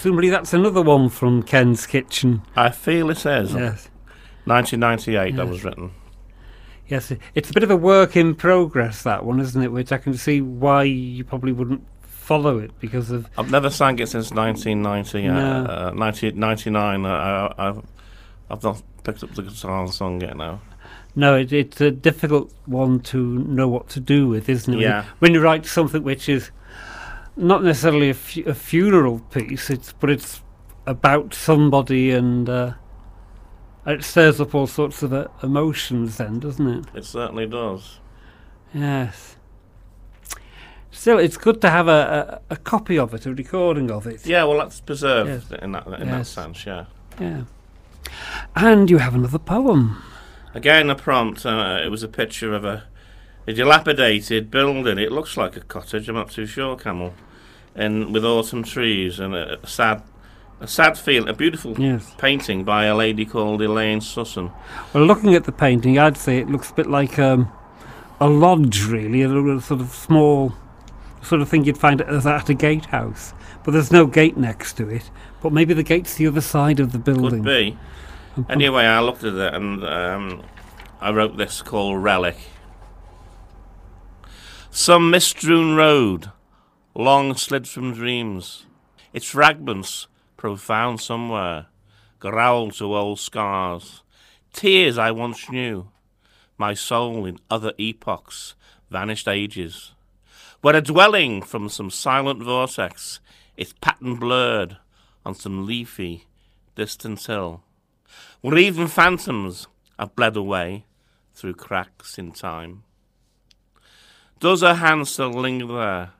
[0.00, 2.40] presumably that's another one from Ken's Kitchen.
[2.56, 3.52] I feel it says.
[3.52, 3.90] Yes.
[4.46, 5.92] 1998 that was written.
[6.88, 9.70] Yes, it's a bit of a work in progress, that one, isn't it?
[9.70, 13.28] Which I can see why you probably wouldn't follow it because of.
[13.36, 15.70] I've never sang it since 1990, uh, No.
[15.70, 17.04] uh, 1999.
[17.04, 17.08] Uh,
[17.58, 17.82] I, I've,
[18.48, 20.62] I've not picked up the guitar and sung it now.
[21.14, 24.80] No, it, it's a difficult one to know what to do with, isn't it?
[24.80, 25.04] Yeah.
[25.18, 26.50] When you write something which is
[27.40, 30.42] not necessarily a, fu- a funeral piece, it's but it's
[30.86, 32.72] about somebody and uh,
[33.86, 36.16] it stirs up all sorts of uh, emotions.
[36.18, 36.84] Then, doesn't it?
[36.94, 37.98] It certainly does.
[38.74, 39.36] Yes.
[40.92, 44.26] Still, it's good to have a, a, a copy of it, a recording of it.
[44.26, 45.62] Yeah, well, that's preserved Yes.
[45.62, 46.66] in that in that sense.
[46.66, 46.86] Yeah.
[47.20, 47.42] Yeah.
[48.56, 50.02] And you have another poem.
[50.52, 51.46] Again, a prompt.
[51.46, 52.84] Uh, it was a picture of a,
[53.46, 54.98] a dilapidated building.
[54.98, 56.08] It looks like a cottage.
[56.08, 57.14] I'm not too sure, Camel.
[57.80, 60.02] And with autumn trees and a, a sad,
[60.60, 61.26] a sad feel.
[61.28, 62.14] A beautiful Yes.
[62.18, 64.50] painting by a lady called Elaine Susson.
[64.92, 67.50] Well, looking at the painting, I'd say it looks a bit like um,
[68.20, 70.52] a lodge, really, a sort of small
[71.22, 73.32] sort of thing you'd find at at a gatehouse.
[73.64, 75.10] But there's no gate next to it.
[75.42, 77.42] But maybe the gate's the other side of the building.
[77.42, 77.78] Could be.
[78.50, 80.42] Anyway, I looked at it and um,
[81.00, 82.36] I wrote this called Relic.
[84.70, 86.30] Some mist-strewn road,
[86.94, 88.66] long slid from dreams,
[89.12, 91.66] its fragments profound somewhere,
[92.18, 94.02] growl to old scars,
[94.52, 95.88] tears I once knew,
[96.58, 98.54] my soul in other epochs,
[98.90, 99.92] vanished ages,
[100.60, 103.20] where a dwelling from some silent vortex,
[103.56, 104.76] its pattern blurred
[105.24, 106.26] on some leafy,
[106.74, 107.62] distant hill.
[108.40, 109.68] Where even phantoms
[109.98, 110.84] have bled away
[111.34, 112.82] through cracks in time.
[114.38, 116.10] Does her hand still linger there,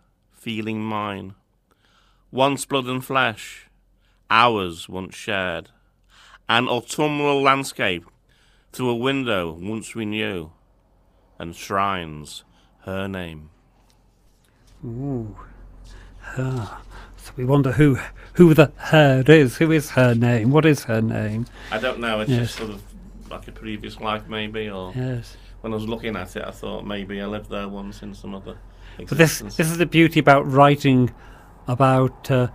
[0.45, 1.35] feeling mine?
[2.33, 3.69] Once blood and flesh,
[4.31, 5.69] hours once shared,
[6.49, 8.05] an autumnal landscape
[8.73, 10.51] through a window once we knew,
[11.39, 12.45] and shrines
[12.85, 13.51] her name.
[14.85, 15.37] Ooh.
[16.39, 16.81] Ah.
[17.19, 17.99] So we wonder who
[18.35, 19.59] who the her is.
[19.59, 20.51] Who is her name?
[20.51, 21.45] What is her name?
[21.71, 22.41] I don't know, it's Yes.
[22.41, 22.83] just sort of
[23.31, 25.37] like a previous life, maybe, or Yes.
[25.61, 28.35] when I was looking at it, I thought maybe I lived there once in some
[28.35, 28.57] other
[29.09, 31.11] But this this is the beauty about writing
[31.67, 32.49] about uh,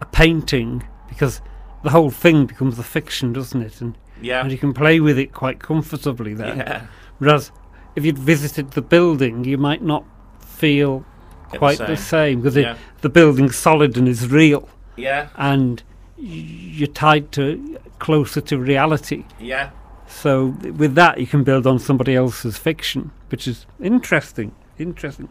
[0.00, 1.40] a painting because
[1.82, 3.80] the whole thing becomes a fiction, doesn't it?
[3.80, 4.40] And Yeah.
[4.42, 6.56] and you can play with it quite comfortably there.
[6.56, 6.80] Yeah.
[7.18, 7.52] Whereas
[7.96, 10.04] if you'd visited the building, you might not
[10.40, 11.04] feel
[11.50, 12.40] Get quite the same.
[12.40, 12.76] because Yeah.
[13.00, 14.68] the building's solid and is real.
[14.96, 15.28] Yeah.
[15.36, 15.82] And
[16.16, 19.24] you're tied to closer to reality.
[19.40, 19.70] Yeah.
[20.06, 24.52] So with that, you can build on somebody else's fiction, which is interesting.
[24.78, 25.28] Interesting.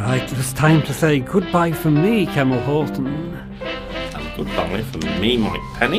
[0.00, 3.06] Right, it's time to say goodbye for me, Camel Horton.
[3.06, 5.98] And goodbye for me, Mike Penny.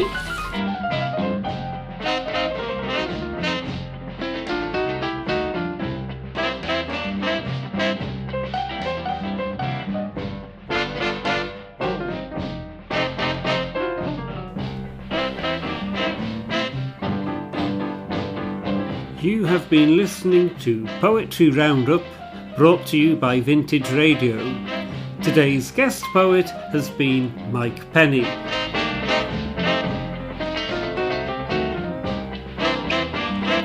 [19.21, 22.01] You have been listening to Poetry Roundup,
[22.61, 24.37] brought to you by Vintage Radio.
[25.23, 28.21] Today's guest poet has been Mike Penny.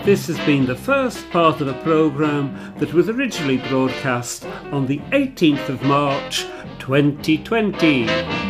[0.03, 5.01] This has been the first part of a programme that was originally broadcast on the
[5.13, 6.47] 18th of March
[6.79, 8.46] 2020.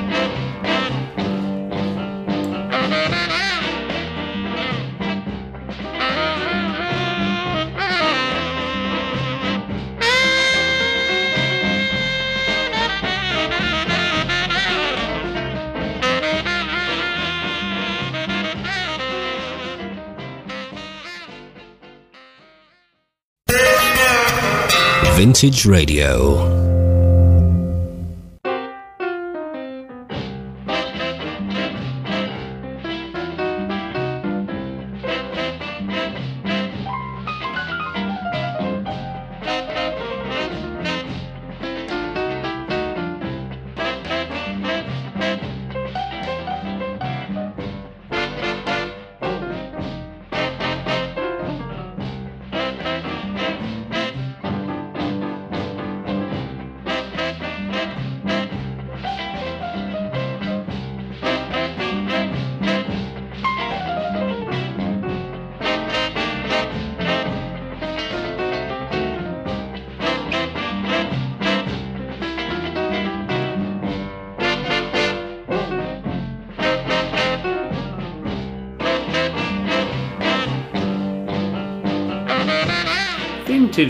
[25.17, 26.66] Vintage Radio.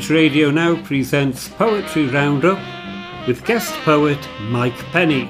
[0.07, 2.59] Vintage Radio now presents Poetry Roundup
[3.27, 5.25] with guest poet Mike Penny.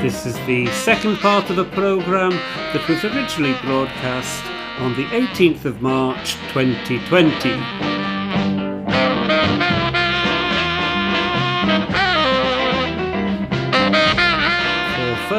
[0.00, 4.42] This is the second part of the programme that was originally broadcast
[4.80, 7.95] on the 18th of March 2020.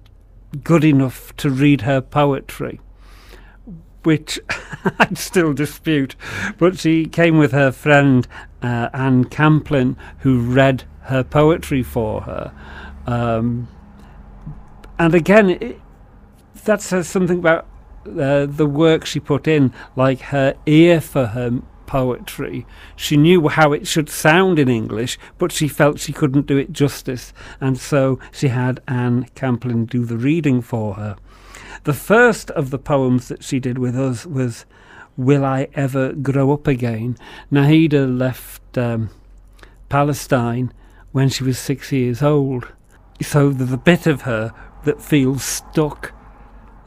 [0.64, 2.80] good enough to read her poetry,
[4.04, 4.40] which
[5.00, 6.16] I'd still dispute.
[6.58, 8.28] But she came with her friend
[8.62, 12.52] uh, Anne Camplin, who read her poetry for her.
[13.06, 13.70] Um,
[15.00, 15.80] and again,
[16.68, 17.66] that says something about
[18.06, 22.66] uh, the work she put in, like her ear for her poetry.
[22.96, 26.72] She knew how it should sound in English, but she felt she couldn't do it
[26.72, 31.18] justice, and so she had Anne Camplin do the reading for her.
[31.86, 34.66] The first of the poems that she did with us was
[35.16, 37.18] Will I Ever Grow Up Again?
[37.52, 39.10] Nahida left um,
[39.90, 40.74] Palestine
[41.12, 42.74] when she was six years old.
[43.22, 44.54] So a bit of her
[44.84, 46.14] that feels stuck,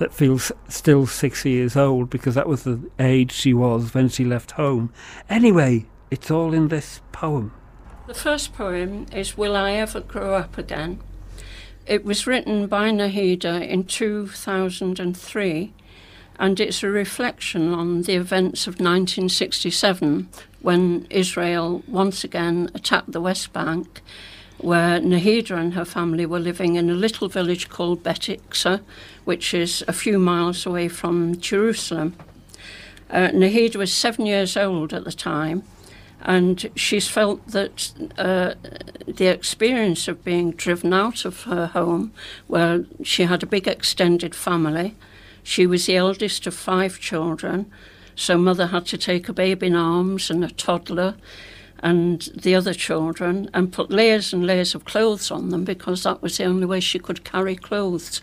[0.00, 4.24] that feels still six years old because that was the age she was when she
[4.24, 4.90] left home.
[5.28, 7.52] Anyway, it's all in this poem.
[8.06, 11.00] The first poem is Will I Ever Grow Up Again?
[11.86, 15.72] It was written by Nahida in 2003
[16.38, 20.28] and it's a reflection on the events of 1967
[20.62, 24.00] when Israel once again attacked the West Bank
[24.62, 28.80] where Nahida and her family were living in a little village called Beit Iksa,
[29.24, 32.14] which is a few miles away from Jerusalem.
[33.08, 35.62] Uh, Nahida was seven years old at the time,
[36.22, 38.54] and she's felt that uh,
[39.06, 42.12] the experience of being driven out of her home,
[42.46, 44.94] where she had a big extended family,
[45.42, 47.70] she was the eldest of five children,
[48.14, 51.14] so mother had to take a baby in arms and a toddler
[51.82, 56.22] and the other children and put layers and layers of clothes on them because that
[56.22, 58.22] was the only way she could carry clothes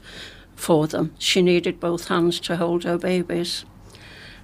[0.56, 1.14] for them.
[1.18, 3.66] She needed both hands to hold her babies.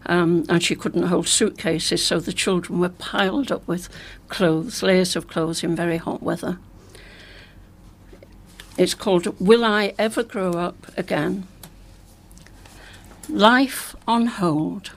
[0.05, 3.88] Um, and she couldn't hold suitcases, so the children were piled up with
[4.28, 6.57] clothes, layers of clothes in very hot weather.
[8.78, 11.47] It's called Will I Ever Grow Up Again?
[13.30, 14.91] Life on hold.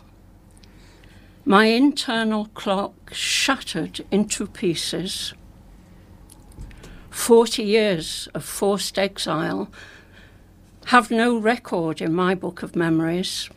[1.49, 5.33] My internal clock shattered into pieces.
[7.09, 9.71] Forty years of forced exile
[10.87, 13.49] have no record in my book of memories.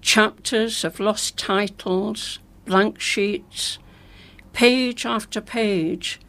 [0.00, 3.80] Chapters of lost titles, blank sheets,
[4.52, 6.20] page after page,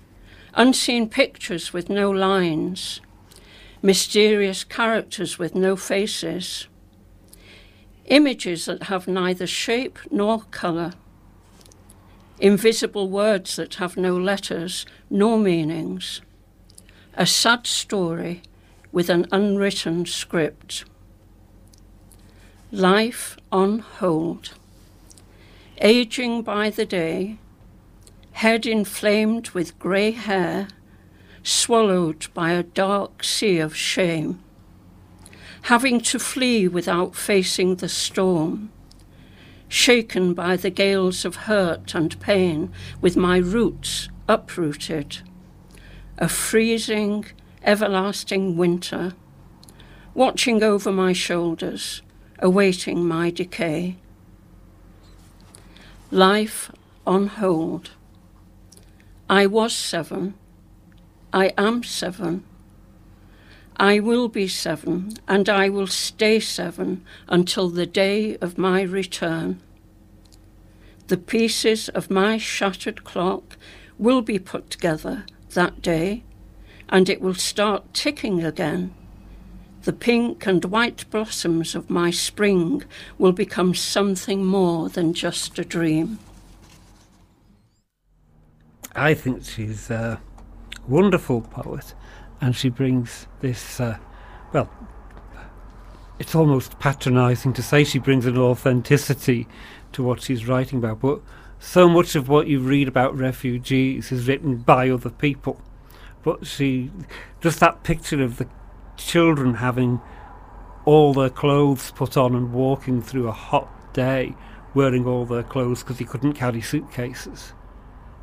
[0.56, 3.00] unseen pictures with no lines,
[3.84, 6.68] mysterious characters with no faces
[8.10, 10.94] images that have neither shape nor colour,
[12.40, 16.22] invisible words that have no letters nor meanings,
[17.16, 18.42] a sad story
[18.92, 20.86] with an unwritten script.
[22.72, 24.54] Life on hold,
[25.80, 27.38] aging by the day,
[28.34, 30.68] head inflamed with grey hair,
[31.44, 34.40] swallowed by a dark sea of shame,
[35.64, 38.72] having to flee without facing the storm,
[39.68, 45.20] shaken by the gales of hurt and pain, with my roots uprooted,
[46.18, 47.26] a freezing,
[47.64, 49.14] everlasting winter,
[50.14, 52.02] watching over my shoulders,
[52.40, 53.96] awaiting my decay.
[56.12, 56.72] Life
[57.06, 57.92] on hold.
[59.30, 60.34] I was seven.
[61.32, 62.44] I am seven.
[63.80, 69.62] I will be seven, and I will stay seven until the day of my return.
[71.08, 73.56] The pieces of my shattered clock
[73.98, 76.24] will be put together that day,
[76.90, 78.94] and it will start ticking again.
[79.84, 82.84] The pink and white blossoms of my spring
[83.18, 86.20] will become something more than just a dream.
[88.94, 90.20] I think she's a
[90.86, 91.94] wonderful poet,
[92.42, 93.80] and she brings this.
[93.80, 93.98] Uh,
[94.54, 94.70] well,
[96.18, 99.48] it's almost patronising to say she brings an authenticity
[99.94, 101.22] to what she's writing about, but
[101.60, 105.62] so much of what you read about refugees is written by other people.
[106.24, 106.92] But she,
[107.42, 108.48] just that picture of the
[108.98, 110.02] children having
[110.86, 114.36] all their clothes put on and walking through a hot day
[114.74, 117.54] wearing all their clothes because they couldn't carry suitcases.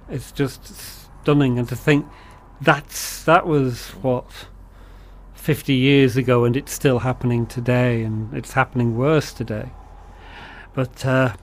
[0.08, 0.64] It's just
[1.22, 2.06] stunning, and to think
[2.60, 4.46] that's that was what
[5.34, 9.70] 50 years ago, and it's still happening today, and it's happening worse today.
[10.74, 11.36] But uh,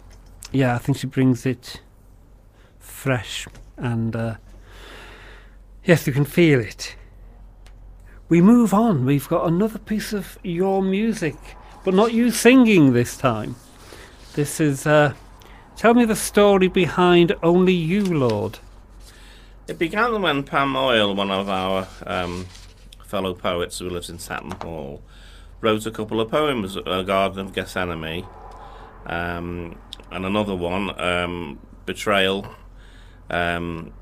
[0.52, 1.82] yeah, I think she brings it
[2.80, 3.48] fresh,
[3.78, 4.36] and uh,
[5.86, 6.96] yes, you can feel it.
[8.28, 9.06] We move on.
[9.06, 11.36] We've got another piece of your music,
[11.86, 13.56] but not you singing this time.
[14.34, 14.86] This is.
[14.86, 15.14] Uh,
[15.76, 18.60] tell me the story behind Only You, Lord.
[19.66, 22.48] It began when Pam Oyle, one of our um,
[23.06, 25.02] fellow poets who lives in Saturn Hall,
[25.62, 28.26] wrote a couple of poems, A Garden of Gethsemane,
[29.06, 29.80] um,
[30.12, 32.46] and another one, um, Betrayal.
[33.30, 33.94] Um,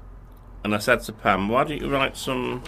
[0.64, 2.64] and I said to Pam, why don't you write some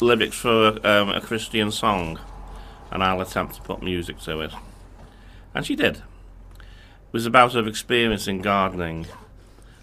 [0.00, 2.18] lyrics for um, a Christian song,
[2.90, 4.52] and I'll attempt to put music to it.
[5.54, 5.98] And she did.
[5.98, 9.06] It was about her experience in gardening,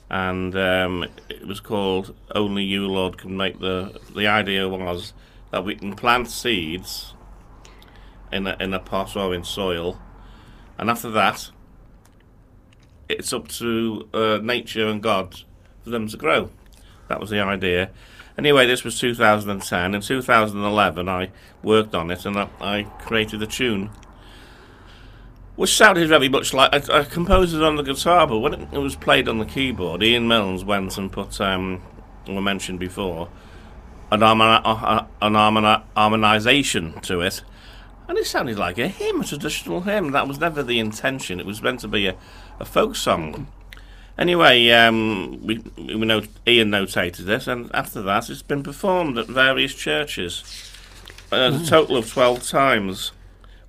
[0.09, 5.13] and um, it was called "Only You, Lord, Can Make the." The idea was
[5.51, 7.13] that we can plant seeds
[8.31, 9.99] in a, in a pot or in soil,
[10.77, 11.51] and after that,
[13.07, 15.41] it's up to uh, nature and God
[15.83, 16.49] for them to grow.
[17.07, 17.89] That was the idea.
[18.37, 19.95] Anyway, this was 2010.
[19.95, 21.31] In 2011, I
[21.61, 23.89] worked on it and I, I created a tune.
[25.59, 28.95] Which sounded very much like I, composed it on the guitar, but when it, was
[28.95, 31.81] played on the keyboard, Ian Milnes went and put, um,
[32.25, 33.27] we mentioned before,
[34.09, 37.43] an, harmoni- an harmoni- harmonisation to it,
[38.07, 40.11] and it sounded like a hymn, a traditional hymn.
[40.13, 41.41] That was never the intention.
[41.41, 42.15] It was meant to be a,
[42.57, 43.47] a folk song.
[44.17, 49.27] Anyway, um, we, we know Ian notated this, and after that, it's been performed at
[49.27, 50.71] various churches,
[51.33, 53.11] uh, a total of twelve times.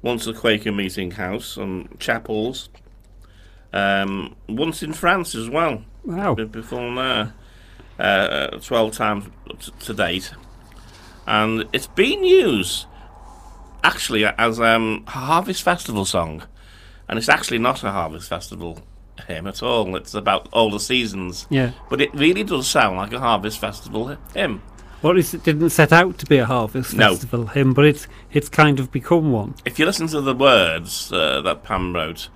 [0.03, 2.69] Once at Quaker Meeting House and chapels.
[3.73, 5.85] Um, once in France as well.
[6.05, 6.35] Wow!
[6.35, 7.35] Performed there
[8.01, 9.27] uh, twelve times
[9.59, 10.33] t- to date,
[11.27, 12.87] and it's been used
[13.85, 16.43] actually as um, a harvest festival song,
[17.09, 18.81] and it's actually not a harvest festival
[19.29, 19.95] hymn at all.
[19.97, 21.47] It's about all the seasons.
[21.51, 21.73] Yeah.
[21.89, 24.63] But it really does sound like a harvest festival hymn.
[25.03, 27.11] Well, it didn't set out to be a harvest No.
[27.13, 29.55] festival hymn, but it's it's kind of become one.
[29.65, 32.29] If you listen to the words uh, that Pam wrote,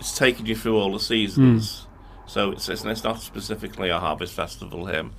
[0.00, 1.86] it's taking you through all the seasons.
[2.26, 5.12] So it's, it's it's not specifically a harvest festival hymn.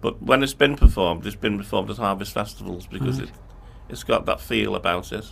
[0.00, 3.28] But when it's been performed, it's been performed at harvest festivals because Right.
[3.28, 3.34] it
[3.88, 5.26] it's got that feel about it.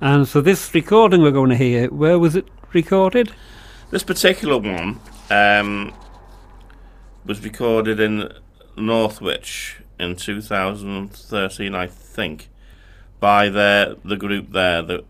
[0.00, 3.32] And so this recording we're going to hear, where was it recorded?
[3.92, 4.98] This particular one
[5.30, 5.92] um,
[7.24, 8.32] was recorded in
[8.76, 12.48] Northwich in 2013, I think,
[13.20, 14.82] by the the group there.
[14.82, 15.04] That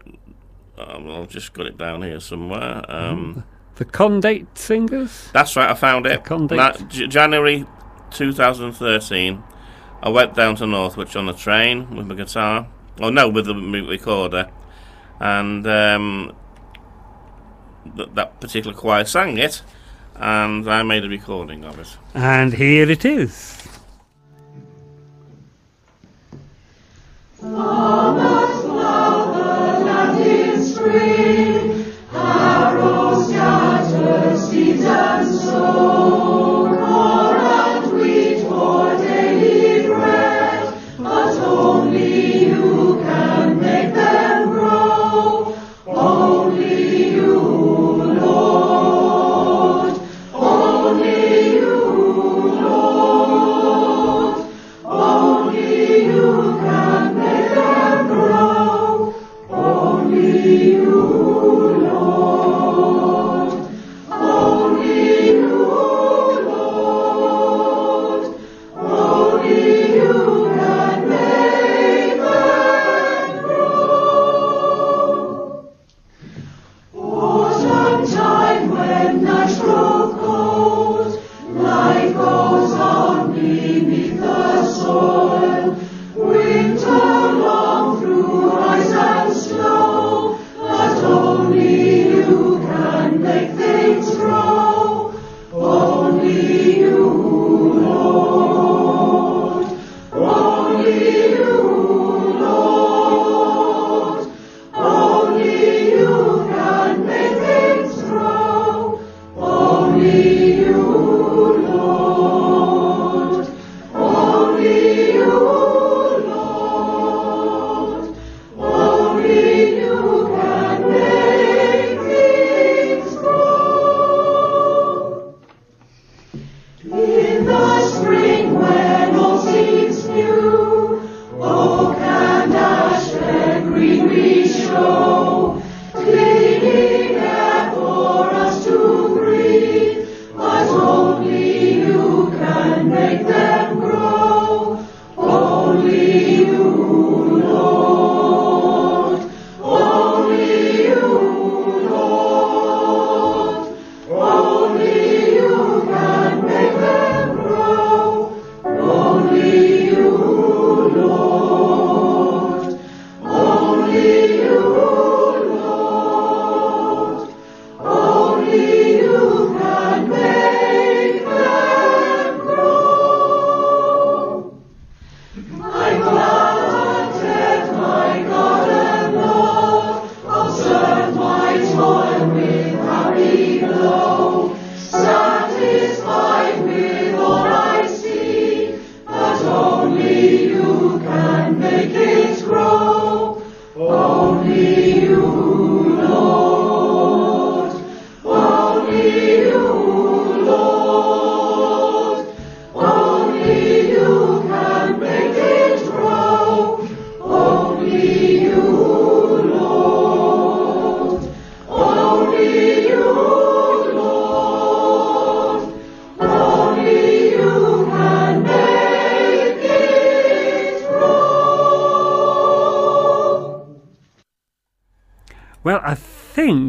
[0.78, 2.84] um, I'll just got it down here somewhere.
[2.88, 3.44] Um,
[3.76, 5.30] The Condate Singers?
[5.32, 6.22] That's right, I found it.
[6.24, 6.56] Condate.
[6.56, 7.64] Na- J- January
[8.10, 9.42] 2013.
[10.02, 12.66] I went down to Northwich on a train with my guitar.
[13.00, 14.50] Oh no, with the recorder,
[15.20, 16.36] and um,
[17.96, 19.62] th- that particular choir sang it.
[20.16, 21.96] and I made a recording of it.
[22.14, 23.61] And here it is.
[27.42, 31.51] Farmers plough the land in spring,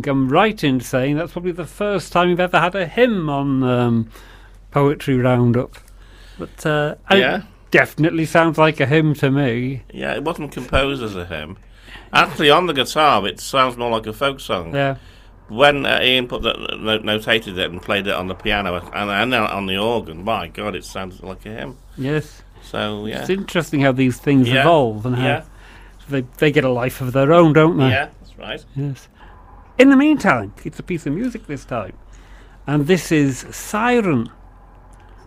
[0.03, 3.29] think I'm right in saying that's probably the first time we've ever had a hymn
[3.29, 4.09] on um,
[4.71, 5.77] Poetry Roundup.
[6.37, 7.37] But uh, Yeah.
[7.37, 9.83] it definitely sounds like a hymn to me.
[9.93, 11.57] Yeah, it wasn't composed as a hymn.
[12.11, 14.73] Actually, on the guitar, it sounds more like a folk song.
[14.75, 14.97] Yeah.
[15.47, 19.09] When uh, Ian put the, no, notated it and played it on the piano and,
[19.09, 21.77] and then on the organ, my God, it sounds like a hymn.
[21.97, 22.41] Yes.
[22.61, 24.61] So yeah, It's interesting how these things Yeah.
[24.61, 25.43] evolve and how Yeah.
[26.09, 27.89] they, they get a life of their own, don't they?
[27.89, 28.65] yeah, that's right.
[28.75, 29.07] Yes.
[29.83, 31.97] In the meantime, it's a piece of music this time.
[32.65, 34.31] And this is Siren.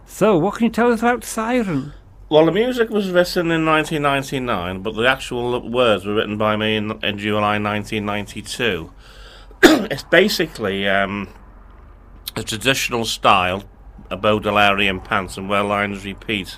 [0.06, 1.92] So, what can you tell us about Siren?
[2.30, 6.74] Well, the music was written in 1999, but the actual words were written by me
[6.74, 8.90] in, in July 1992.
[9.62, 11.28] it's basically um,
[12.34, 13.62] a traditional style,
[14.10, 16.56] a Baudelairean pantoum where lines repeat.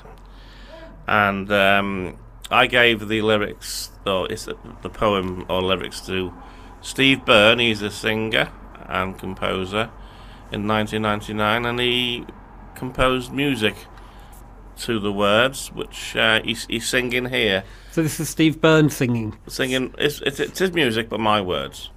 [1.09, 2.17] And um,
[2.49, 6.33] I gave the lyrics, or the poem or lyrics to
[6.81, 7.59] Steve Byrne.
[7.59, 8.51] He's a singer
[8.87, 9.91] and composer
[10.51, 12.27] in 1999, and he
[12.75, 13.75] composed music
[14.79, 17.65] to the words, which uh, he's, he's singing here.
[17.91, 19.37] So, this is Steve Byrne singing.
[19.49, 21.91] Singing, it's, it's, it's his music, but my words.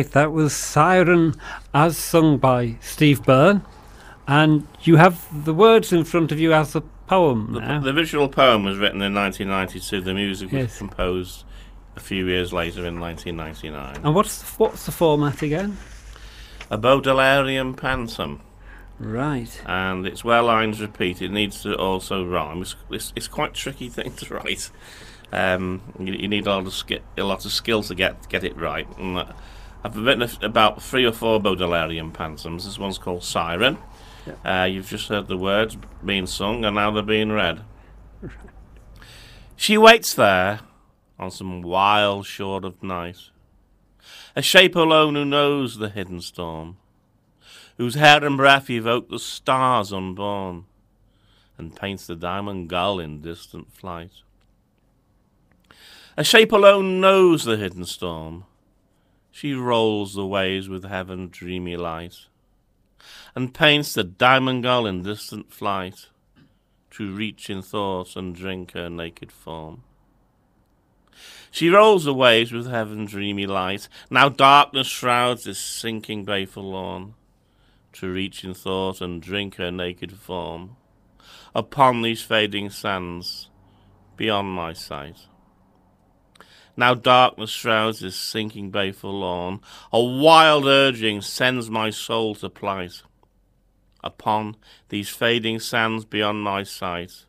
[0.00, 1.34] Right, that was Siren
[1.74, 3.60] as sung by Steve Byrne.
[4.26, 8.26] And you have the words in front of you as a poem The, the original
[8.26, 10.00] poem was written in 1992.
[10.00, 10.78] The music was Yes.
[10.78, 11.44] composed
[11.96, 14.02] a few years later in 1999.
[14.02, 15.76] And what's the, what's the format again?
[16.70, 18.40] A Baudelairean pantoum.
[18.98, 19.60] Right.
[19.66, 21.20] And it's where lines repeat.
[21.20, 22.62] It needs to also rhyme.
[22.62, 24.70] It's, it's, it's quite a tricky thing to write.
[25.30, 28.42] Um, you, you need a lot of ski- a lot of skill to get get
[28.44, 28.88] it right.
[28.98, 29.32] And uh,
[29.82, 32.64] I've written about three or four Baudelairean pantoums.
[32.64, 33.78] This one's called Siren.
[34.44, 37.62] Uh, you've just heard the words being sung, and now they're being read.
[39.56, 40.60] She waits there
[41.18, 43.30] on some wild shore of night,
[44.36, 46.76] a shape alone who knows the hidden storm,
[47.76, 50.64] whose hair and breath evoke the stars unborn,
[51.56, 54.12] and paints the diamond gull in distant flight.
[56.16, 58.44] A shape alone knows the hidden storm.
[59.30, 62.26] She rolls the waves with heaven's dreamy light,
[63.34, 66.08] and paints the diamond gull in distant flight,
[66.90, 69.84] to reach in thought and drink her naked form.
[71.50, 73.88] She rolls the waves with heaven's dreamy light.
[74.08, 77.14] Now darkness shrouds this sinking bay forlorn,
[77.94, 80.76] to reach in thought and drink her naked form.
[81.54, 83.48] Upon these fading sands,
[84.16, 85.26] beyond my sight.
[86.76, 89.60] Now darkness shrouds this sinking bay forlorn.
[89.92, 93.02] A wild urging sends my soul to plight.
[94.02, 94.56] Upon
[94.88, 97.26] these fading sands beyond my sight.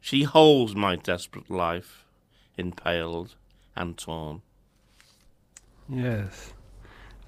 [0.00, 2.04] She holds my desperate life,
[2.56, 3.36] impaled
[3.76, 4.42] and torn.
[5.88, 6.52] Yes.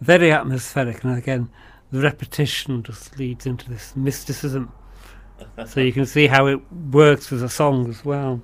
[0.01, 1.51] Very atmospheric, and again,
[1.93, 4.73] the repetition just leads into this mysticism.
[5.67, 8.41] so you can see how it works as a song as well.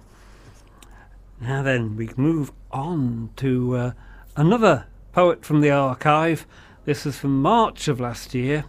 [1.41, 3.93] Now then, we move on to uh,
[4.37, 6.47] another poet from the archive.
[6.85, 8.67] This is from March of last year,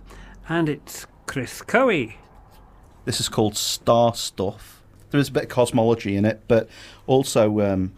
[0.47, 2.17] and it's Chris Coey.
[3.03, 4.81] This is called Star Stuff.
[5.11, 6.69] There is a bit of cosmology in it, but
[7.05, 7.93] also um,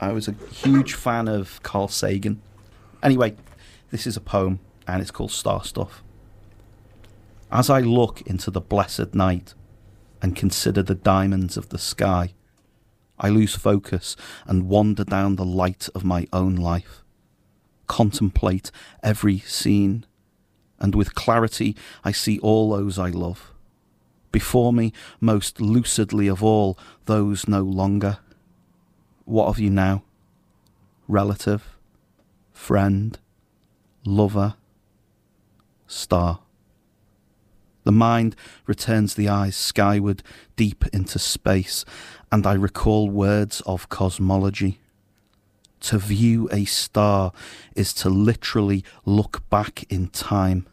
[0.00, 2.42] I was a huge fan of Carl Sagan.
[3.02, 3.36] Anyway,
[3.90, 6.02] this is a poem and it's called Star Stuff.
[7.52, 9.54] As I look into the blessed night
[10.20, 12.34] and consider the diamonds of the sky,
[13.18, 14.16] I lose focus
[14.46, 17.02] and wander down the light of my own life,
[17.86, 18.70] contemplate
[19.02, 20.06] every scene,
[20.78, 23.52] and with clarity I see all those I love.
[24.32, 28.18] Before me, most lucidly of all, those no longer.
[29.24, 30.02] What of you now?
[31.06, 31.76] Relative,
[32.52, 33.18] friend,
[34.04, 34.54] lover,
[35.86, 36.41] star.
[37.84, 38.36] The mind
[38.66, 40.22] returns the eyes skyward,
[40.56, 41.84] deep into space,
[42.30, 44.78] and I recall words of cosmology.
[45.80, 47.32] To view a star
[47.74, 50.66] is to literally look back in time.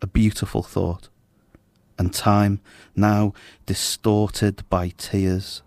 [0.00, 1.08] A beautiful thought,
[1.98, 2.60] and time
[2.94, 3.34] now
[3.66, 5.62] distorted by tears.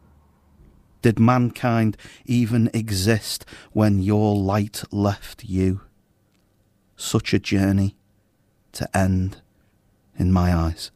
[1.01, 5.81] Did mankind even exist when your light left you?
[6.95, 7.97] Such a journey
[8.71, 9.42] to end
[10.17, 10.91] in my eyes.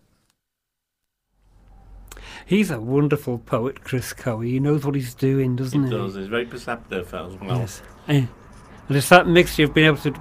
[2.46, 4.52] He's a wonderful poet, Chris Cowie.
[4.52, 5.90] He knows what he's doing, doesn't he?
[5.90, 6.16] He does.
[6.16, 7.60] He's very perceptive as well.
[7.60, 7.82] Yes.
[8.08, 8.26] Eh,
[8.88, 10.14] And it's that mixture of being able to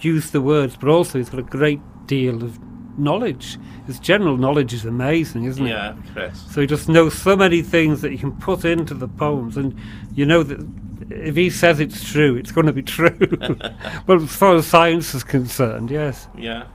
[0.00, 2.58] use the words, but also he's got a great deal of
[2.98, 3.58] knowledge.
[3.86, 5.70] His general knowledge is amazing, isn't it?
[5.70, 6.40] Yeah, Chris.
[6.50, 9.78] So he just knows so many things that he can put into the poems, and
[10.14, 10.66] you know that
[11.10, 13.18] if he says it's true, it's going to be true.
[14.06, 16.26] well, as far as science is concerned, yes.
[16.38, 16.68] Yeah.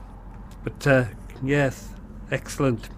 [0.63, 1.05] But uh,
[1.43, 1.89] yes,
[2.29, 2.89] excellent.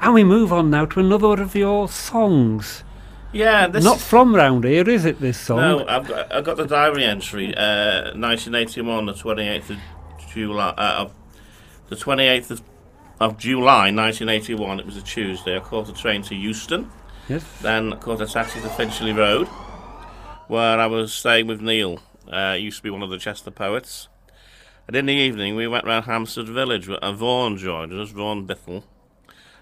[0.00, 2.84] And we move on now to another of your songs.
[3.32, 5.20] Yeah, this Not from round here, is it?
[5.20, 5.58] This song?
[5.58, 7.54] No, I've got, I've got the diary entry.
[7.54, 9.78] Uh, 1981, the 28th of
[10.32, 10.68] July.
[10.70, 11.14] Uh, of
[11.88, 12.62] the 28th of,
[13.20, 14.80] of July, 1981.
[14.80, 15.56] It was a Tuesday.
[15.56, 16.90] I caught a train to Euston.
[17.28, 17.44] Yes.
[17.60, 19.46] Then I caught a taxi to Finchley Road,
[20.46, 22.00] where I was staying with Neil.
[22.26, 24.08] Uh, he used to be one of the Chester poets.
[24.88, 26.88] And in the evening, we went round Hampstead Village.
[26.88, 28.84] And Vaughan joined us, Vaughan Biffle.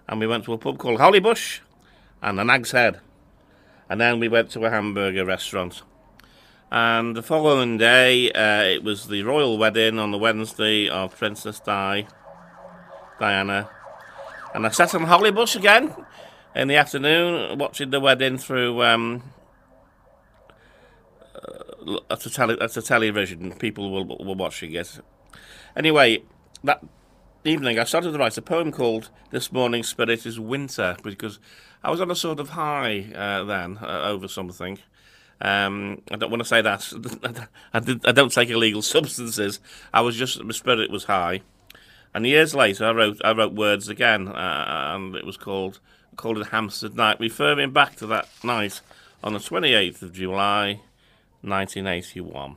[0.08, 1.58] And we went to a pub called Hollybush
[2.22, 3.00] and the Nag's Head.
[3.90, 5.82] And then we went to a hamburger restaurant.
[6.70, 11.58] And the following day, uh, it was the royal wedding on the Wednesday of Princess
[11.58, 12.06] Di,
[13.18, 13.68] Diana.
[14.54, 15.92] And I sat on Hollybush again
[16.54, 19.24] in the afternoon, watching the wedding through um,
[21.34, 23.52] uh, at television.
[23.54, 25.00] People were, were watching it.
[25.76, 26.22] Anyway,
[26.64, 26.82] that
[27.44, 31.38] evening I started to write a poem called This Morning Spirit is Winter because
[31.84, 34.78] I was on a sort of high uh, then uh, over something.
[35.38, 37.48] Um, I don't want to say that.
[37.74, 39.60] I, did, I don't take illegal substances.
[39.92, 41.42] I was just, my spirit was high.
[42.14, 45.80] And years later, I wrote, I wrote words again, uh, and it was called,
[46.16, 48.80] called it Hampstead Night, referring back to that night
[49.22, 50.80] on the 28th of July,
[51.42, 52.56] 1981.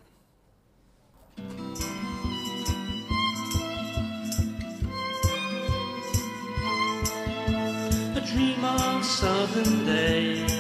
[8.32, 10.54] Dream of southern days,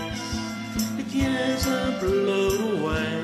[0.98, 3.20] with years are blown away.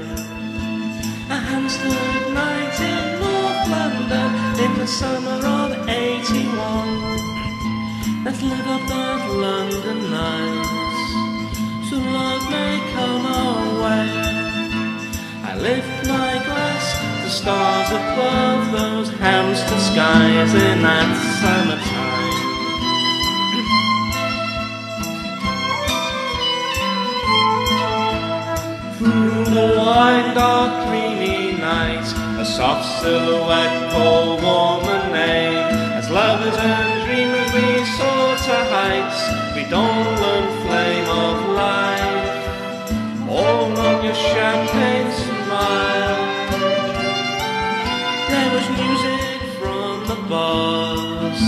[1.29, 4.29] A Hampstead night in North London
[4.63, 6.45] in the summer of 81.
[8.23, 10.65] Let's live up that London night,
[11.89, 14.09] so love may come our way.
[15.49, 16.85] I lift my glass
[17.23, 21.09] to stars above those Hampstead skies in that
[21.41, 22.14] summertime.
[29.53, 32.05] The wide, dark, dreamy night,
[32.39, 35.71] a soft silhouette called womanade.
[35.99, 39.21] As lovers and dreamers we soar to heights,
[39.55, 43.29] We don't redolent flame of life.
[43.29, 46.19] All on your champagne smile.
[48.29, 51.41] There was music from the bars.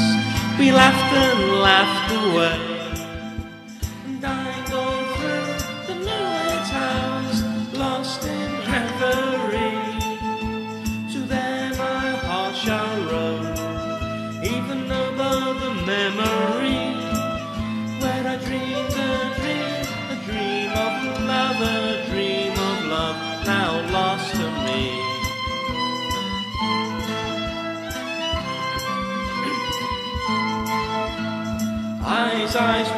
[0.60, 2.77] We laughed and laughed away.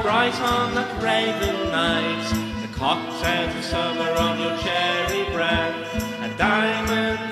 [0.10, 2.26] Bright on that raven night,
[2.64, 7.29] the cocktails of summer on your cherry breath, a diamond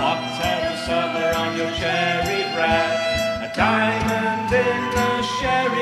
[0.00, 5.79] cocktail summer on your cherry breath, a diamond in the sherry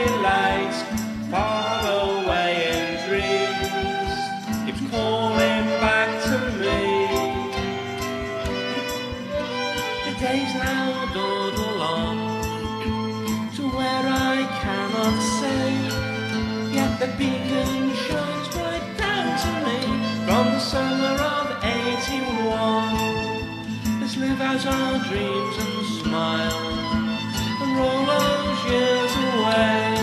[25.09, 26.69] dreams and smile
[27.63, 29.97] and roll those years away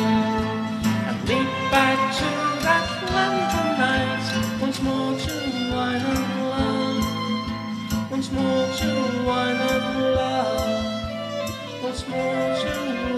[1.05, 2.27] and leap back to
[2.65, 4.25] that London night
[4.59, 5.33] once more to
[5.71, 8.89] wine and love, once more to
[9.27, 12.71] wine and love, once more to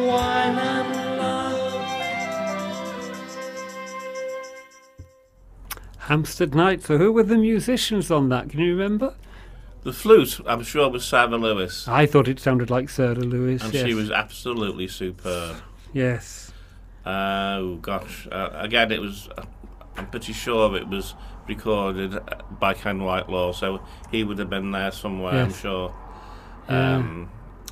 [0.07, 1.47] wine and love.
[5.99, 6.83] Hampstead Night.
[6.83, 8.49] So who were the musicians on that?
[8.49, 9.15] Can you remember?
[9.87, 11.87] The flute, I'm sure, was Sarah Lewis.
[11.87, 13.63] I thought it sounded like Sarah Lewis.
[13.63, 13.85] and yes.
[13.85, 15.61] she was absolutely superb.
[15.93, 16.51] Yes.
[17.05, 18.27] Uh, oh gosh!
[18.29, 19.29] Uh, again, it was.
[19.37, 19.45] Uh,
[19.95, 21.15] I'm pretty sure it was
[21.47, 22.21] recorded uh,
[22.59, 23.79] by Ken Whitelaw, so
[24.11, 25.31] he would have been there somewhere.
[25.43, 25.61] I'm Yes.
[25.61, 25.95] sure.
[26.69, 26.95] Yeah.
[26.97, 27.29] Um,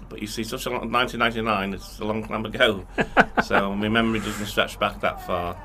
[0.07, 1.73] but you see, such a long, 1999.
[1.73, 2.87] It's a long time ago,
[3.43, 5.57] so my memory doesn't stretch back that far.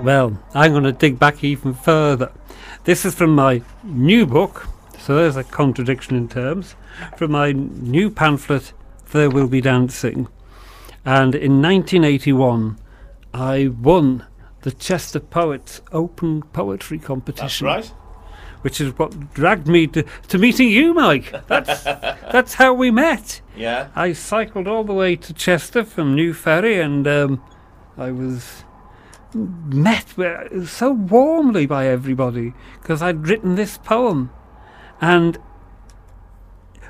[0.00, 2.30] Well, I'm going to dig back even further.
[2.84, 4.68] This is from my new book,
[5.06, 6.74] so there's a contradiction in terms.
[7.16, 8.72] From my new pamphlet,
[9.12, 10.26] There Will Be Dancing.
[11.04, 12.76] And in 1981,
[13.32, 14.26] I won
[14.62, 17.68] the Chester Poets Open Poetry Competition.
[17.68, 17.86] right.
[18.62, 21.32] Which is what dragged me to, to meeting you, Mike.
[21.46, 23.42] That's, that's how we met.
[23.56, 23.90] Yeah.
[23.94, 27.44] I cycled all the way to Chester from New Ferry and um,
[27.96, 28.64] I was
[29.32, 30.08] met
[30.66, 34.32] so warmly by everybody because I'd written this poem.
[35.00, 35.38] And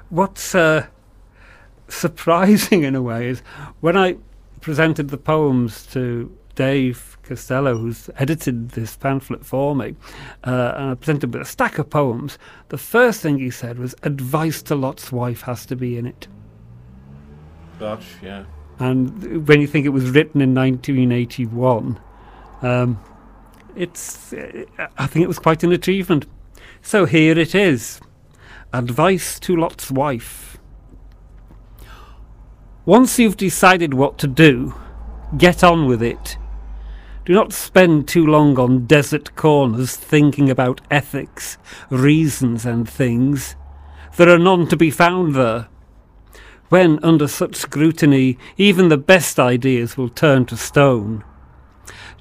[0.09, 0.87] what's uh,
[1.89, 3.41] surprising in a way is
[3.81, 4.16] when I
[4.61, 9.95] presented the poems to Dave Costello, who's edited this pamphlet for me,
[10.45, 12.39] uh, and I presented with a stack of poems,
[12.70, 16.28] the first thing he said was, Advice to Lot's wife has to be in it.
[17.78, 18.45] Gosh, yeah.
[18.78, 22.01] And when you think it was written in 1981,
[22.62, 22.99] um,
[23.74, 24.33] it's
[24.99, 26.27] I think it was quite an achievement.
[26.87, 28.01] So here it is.
[28.73, 30.57] Advice to Lot's wife.
[32.85, 34.73] Once you've decided what to do,
[35.37, 36.39] get on with it.
[37.25, 41.59] Do not spend too long on desert corners thinking about ethics,
[41.91, 43.57] reasons, and things.
[44.17, 45.67] There are none to be found there.
[46.69, 51.25] When under such scrutiny, even the best ideas will turn to stone.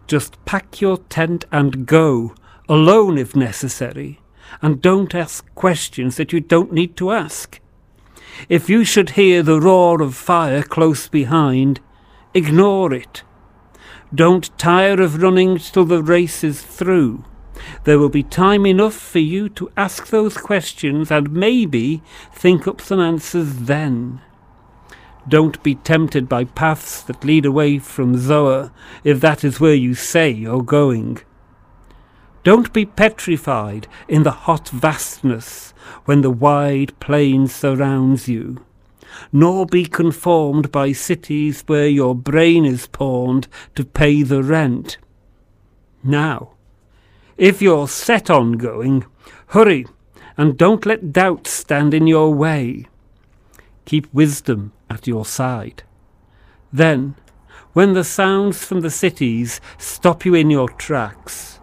[0.07, 2.33] Just pack your tent and go,
[2.67, 4.21] alone if necessary,
[4.61, 7.59] and don't ask questions that you don't need to ask.
[8.49, 11.79] If you should hear the roar of fire close behind,
[12.33, 13.23] ignore it.
[14.13, 17.23] Don't tire of running till the race is through.
[17.85, 22.03] There will be time enough for you to ask those questions and maybe
[22.33, 24.21] think up some answers then.
[25.27, 28.71] Don't be tempted by paths that lead away from Zoar
[29.03, 31.19] if that is where you say you're going.
[32.45, 35.73] Don't be petrified in the hot vastness
[36.05, 38.63] when the wide plain surrounds you,
[39.33, 44.99] nor be conformed by cities where your brain is pawned to pay the rent.
[46.03, 46.51] Now,
[47.35, 49.05] if you're set on going,
[49.47, 49.87] hurry
[50.37, 52.85] and don't let doubt stand in your way.
[53.85, 55.81] Keep wisdom at your side.
[56.71, 57.15] Then,
[57.73, 61.54] when the sounds from the cities stop you in your tracks,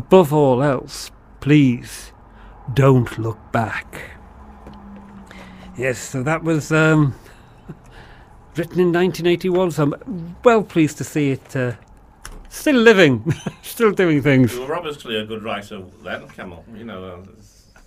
[0.00, 1.10] above all else,
[1.40, 2.12] please
[2.72, 3.86] don't look back.
[5.76, 7.14] Yes, so that was um,
[8.56, 11.72] written in 1981, so I'm well pleased to see it uh,
[12.48, 14.54] still living, still doing things.
[14.54, 16.64] You were obviously a good writer then, Carmel.
[16.74, 17.04] You know.
[17.04, 17.18] Uh,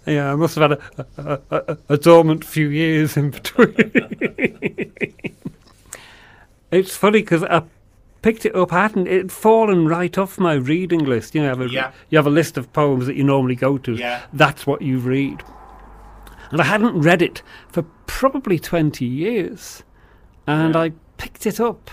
[0.06, 0.82] Yeah, I must have had a,
[1.18, 3.74] a, a, a, a dormant few years in between.
[6.72, 7.64] it's funny because I
[8.24, 11.36] picked it up, hadn't it had fallen right off my reading list.
[11.36, 11.92] You know, you have a, Yeah.
[12.10, 13.94] you have a list of poems that you normally go to.
[13.94, 14.22] Yeah.
[14.34, 15.44] That's what you read.
[16.50, 19.84] And I hadn't read it for probably 20 years.
[20.48, 21.92] And I picked it up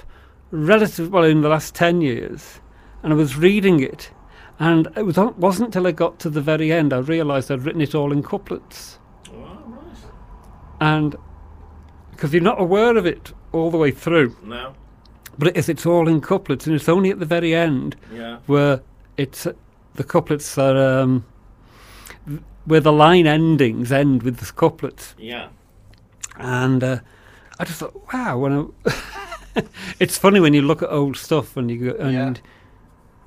[0.50, 2.60] relative well in the last 10 years.
[3.02, 4.10] And I was reading it.
[4.58, 7.80] And it was, wasn't until I got to the very end I realised I'd written
[7.80, 8.98] it all in couplets.
[10.80, 11.16] And
[12.12, 14.36] because you're not aware of it all the way through.
[14.44, 14.74] No.
[15.40, 18.38] But it is, it's all in couplets, and it's only at the very end Yeah.
[18.46, 18.82] where
[19.16, 19.46] it's
[19.94, 21.24] the couplets are um,
[22.66, 25.14] where the line endings end with the couplets.
[25.18, 25.48] Yeah.
[26.36, 26.98] And uh,
[27.58, 28.52] I just thought, wow, when
[28.86, 29.62] I
[29.98, 32.38] it's funny when you look at old stuff and you go, and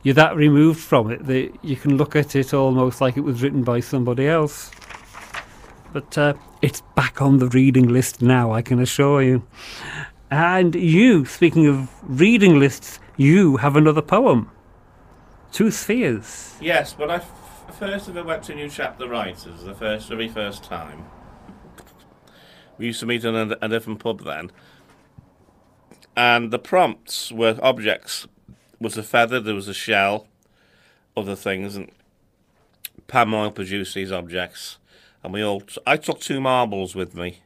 [0.04, 3.42] you're that removed from it that you can look at it almost like it was
[3.42, 4.70] written by somebody else.
[5.92, 9.44] But uh, it's back on the reading list now, I can assure you.
[10.34, 14.50] And you, speaking of reading lists, you have another poem.
[15.52, 16.56] Two spheres.
[16.60, 20.64] Yes, but I f- first ever went to New Chapter Writers the first, very first
[20.64, 21.06] time.
[22.80, 24.50] We used to meet in a, a different pub then,
[26.18, 28.28] and the prompts were objects.
[28.80, 30.26] Was a feather, there was a shell,
[31.16, 31.92] other things, and
[33.06, 34.80] Pam Oil produced these objects,
[35.24, 35.62] and we all.
[35.86, 37.43] I took two marbles with me,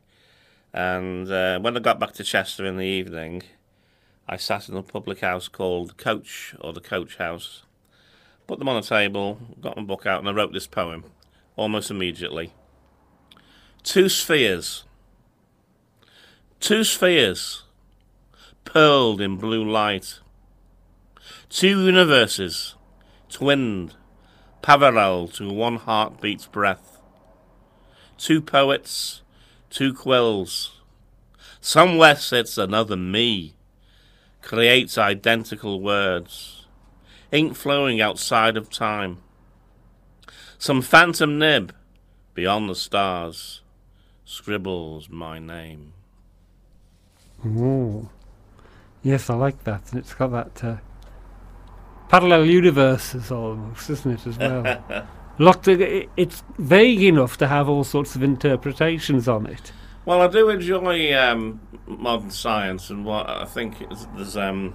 [0.77, 3.43] and uh, when I got back to Chester in the evening,
[4.27, 7.63] I sat in a public house called Coach or the Coach House
[8.47, 11.03] put them on a table, got my book out, and I wrote this poem
[11.55, 12.53] almost immediately.
[13.83, 14.85] Two spheres.
[16.59, 17.63] Two spheres,
[18.65, 20.19] pearled in blue light.
[21.49, 22.75] Two universes,
[23.29, 23.95] twinned,
[24.61, 26.99] parallel to one heartbeat's breath.
[28.17, 29.21] Two poets,
[29.77, 30.81] two quills.
[31.61, 33.53] Somewhere sits another me,
[34.41, 36.65] creates identical words
[37.31, 39.19] ink flowing outside of time.
[40.57, 41.75] Some phantom nib
[42.33, 43.61] beyond the stars
[44.25, 45.93] scribbles my name.
[47.45, 48.09] Oh,
[49.03, 50.77] yes, I like that, and it's got that uh,
[52.09, 55.07] parallel universes almost, isn't it, as well?
[55.39, 59.71] Lot of, it's vague enough to have all sorts of interpretations on it.
[60.05, 64.73] Well, I do enjoy um, modern science, and what I think is, there's um,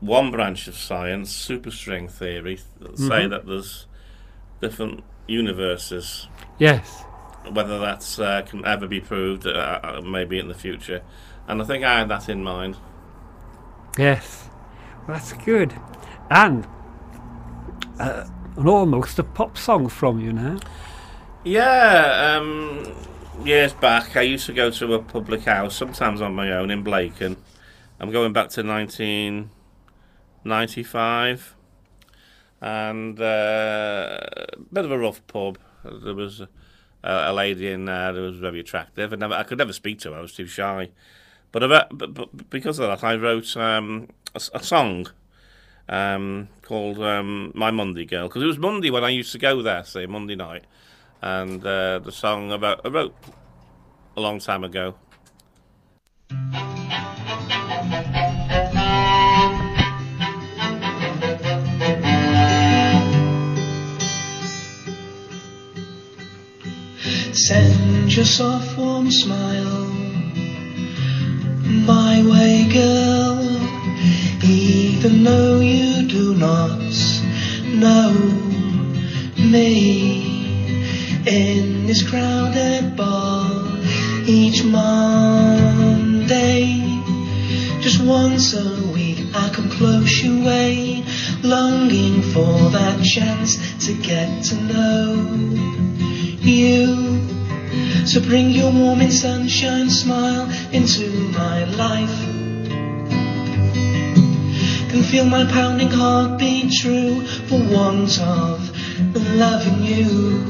[0.00, 3.30] one branch of science, superstring theory, that say Mhm.
[3.30, 3.86] that there's
[4.60, 6.28] different universes.
[6.58, 7.04] Yes.
[7.50, 11.02] Whether that's uh, can ever be proved, uh, uh, maybe in the future,
[11.48, 12.76] and I think I had that in mind.
[13.98, 14.48] Yes,
[15.06, 15.74] that's good.
[16.30, 16.66] And
[17.98, 18.24] uh,
[18.56, 20.60] an almost a pop song from you now.
[21.42, 22.94] Yeah, um,
[23.44, 26.84] years back, I used to go to a public house, sometimes on my own, in
[26.84, 27.36] Blacon.
[28.00, 31.56] I'm going back to 1995,
[32.60, 34.20] and uh,
[34.52, 35.58] a bit of a rough pub.
[35.84, 36.48] There was a,
[37.02, 40.18] a lady in there that was very attractive, and I could never speak to her.
[40.18, 40.90] I was too shy.
[41.52, 45.06] But, but, but because of that, I wrote um, a, a song
[45.88, 49.62] um, called um, "My Monday Girl" because it was Monday when I used to go
[49.62, 50.64] there, say Monday night,
[51.22, 53.14] and uh, the song about I wrote
[54.16, 54.94] a long time ago.
[67.32, 69.90] Send your soft warm smile
[71.86, 73.63] my way, girl,
[74.44, 76.78] even though you do not
[77.66, 78.12] know
[79.36, 80.32] me.
[81.26, 83.50] In this crowded bar
[84.26, 85.80] each Monday,
[87.80, 91.02] just once a week I come close your way,
[91.42, 93.56] longing for that chance
[93.86, 95.14] to get to know
[96.40, 97.20] you.
[98.06, 102.33] So bring your warming sunshine smile into my life.
[104.94, 108.60] Can feel my pounding heart beat true for want of
[109.34, 110.44] loving you.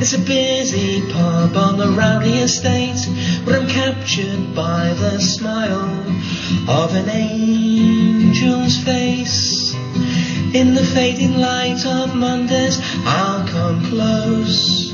[0.00, 3.06] It's a busy pub on the rowdy estate
[3.44, 5.90] but I'm captured by the smile
[6.70, 9.74] of an angel's face.
[10.54, 14.90] In the fading light of Mondays, I'll come close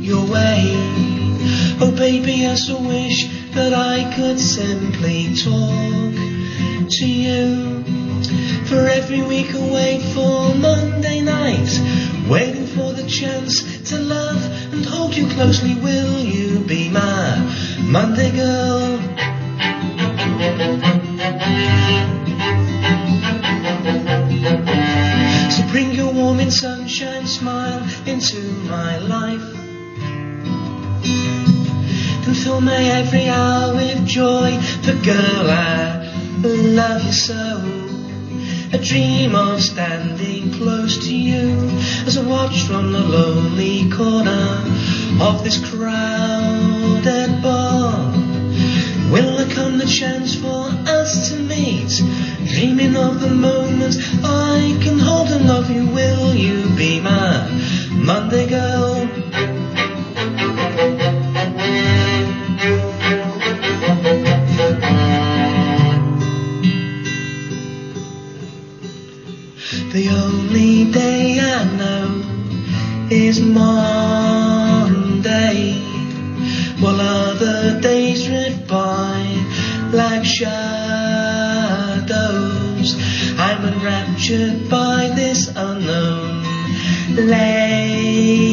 [0.00, 0.72] your way.
[1.82, 6.41] Oh, baby, I so wish that I could simply talk
[6.88, 7.82] to you.
[8.66, 11.70] For every week I wait for Monday night,
[12.28, 14.42] waiting for the chance to love
[14.72, 15.74] and hold you closely.
[15.74, 17.38] Will you be my
[17.80, 18.98] Monday girl?
[25.50, 29.62] So bring your warming sunshine smile into my life
[32.26, 34.58] and fill my every hour with joy.
[34.82, 36.01] For girl, I
[36.48, 37.88] love you so.
[38.72, 41.58] A dream of standing close to you
[42.06, 44.64] as I watch from the lonely corner
[45.20, 48.10] of this crowded bar.
[49.10, 51.90] Will there come the chance for us to meet?
[52.46, 55.86] Dreaming of the moment I can hold and love you.
[55.86, 57.46] Will you be my
[57.94, 59.01] Monday girl.
[70.92, 72.22] Day I know
[73.10, 74.92] is Monday.
[76.80, 79.24] While other days drift by
[79.92, 80.52] like shadows,
[83.38, 86.44] I'm enraptured by this unknown
[87.16, 88.52] lady.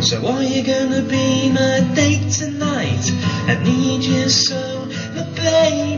[0.00, 3.10] So are you gonna be my date tonight?
[3.48, 4.86] I need you so,
[5.34, 5.95] baby.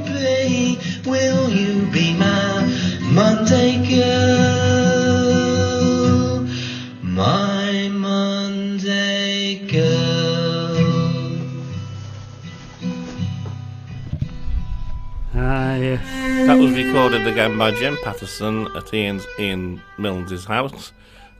[17.39, 20.91] Again by Jim Patterson at Ian's, Ian Milnes' house.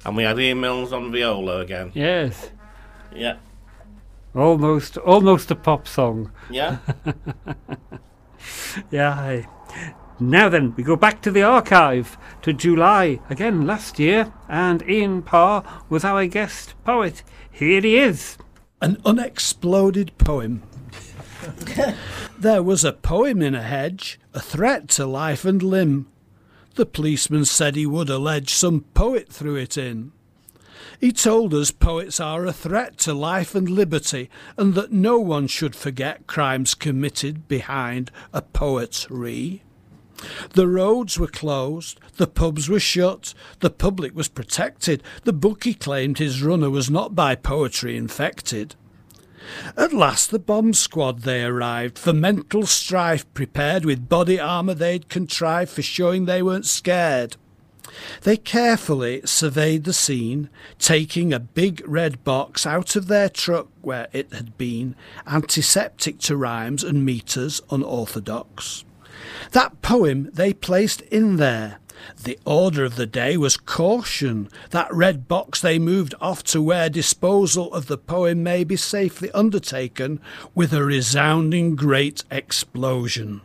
[0.05, 1.91] And we had Ian Milnes on viola again.
[1.93, 2.53] Yes.
[3.13, 3.39] Yeah.
[4.33, 6.31] Almost, almost a pop song.
[6.51, 6.79] Yeah.
[8.93, 9.11] yeah.
[9.11, 9.49] aye.
[10.21, 15.23] Now then, we go back to the archive to July again last year, and Ian
[15.23, 17.25] Parr was our guest poet.
[17.51, 18.39] Here he is.
[18.81, 20.63] An unexploded poem.
[22.39, 26.07] there was a poem in a hedge, a threat to life and limb.
[26.77, 30.13] The policeman said he would allege some poet threw it in.
[31.01, 35.49] He told us poets are a threat to life and liberty, and that no one
[35.49, 39.65] should forget crimes committed behind a poet's poetry.
[40.51, 46.19] The roads were closed, the pubs were shut, the public was protected, the bookie claimed
[46.19, 48.77] his runner was not by poetry infected.
[49.77, 55.09] At last the bomb squad they arrived, for mental strife prepared with body armour they'd
[55.09, 57.37] contrived for showing they weren't scared.
[58.23, 64.09] They carefully surveyed the scene, taking a big red box out of their truck where
[64.13, 64.95] it had been,
[65.27, 68.85] antiseptic to rhymes and meters unorthodox.
[69.53, 71.79] That poem they placed in there.
[72.23, 74.49] The order of the day was caution.
[74.71, 79.31] That red box they moved off to where disposal of the poem may be safely
[79.33, 80.21] undertaken
[80.55, 83.41] with a resounding great explosion.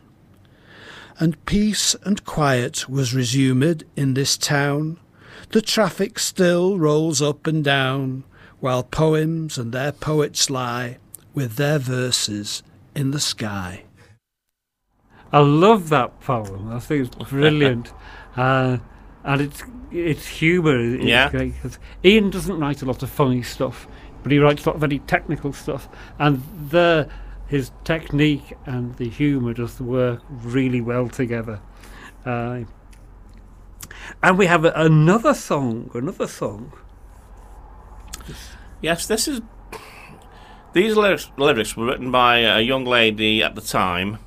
[1.18, 4.98] And peace and quiet was resumed in this town.
[5.50, 8.24] The traffic still rolls up and down,
[8.60, 10.98] while poems and their poets lie
[11.32, 12.62] with their verses
[12.94, 13.84] in the sky.
[15.32, 16.72] I love that poem.
[16.72, 17.92] I think it's brilliant,
[18.36, 18.78] uh,
[19.24, 20.78] and it's it's humour.
[20.78, 21.30] Yeah.
[21.30, 21.54] great
[22.04, 23.86] Ian doesn't write a lot of funny stuff,
[24.22, 25.88] but he writes a lot of very technical stuff,
[26.18, 27.08] and the
[27.46, 31.60] his technique and the humour does work really well together.
[32.24, 32.60] Uh,
[34.22, 36.72] and we have a, another song, another song.
[38.80, 39.40] Yes, this is.
[40.72, 44.18] These lyrics, lyrics were written by a young lady at the time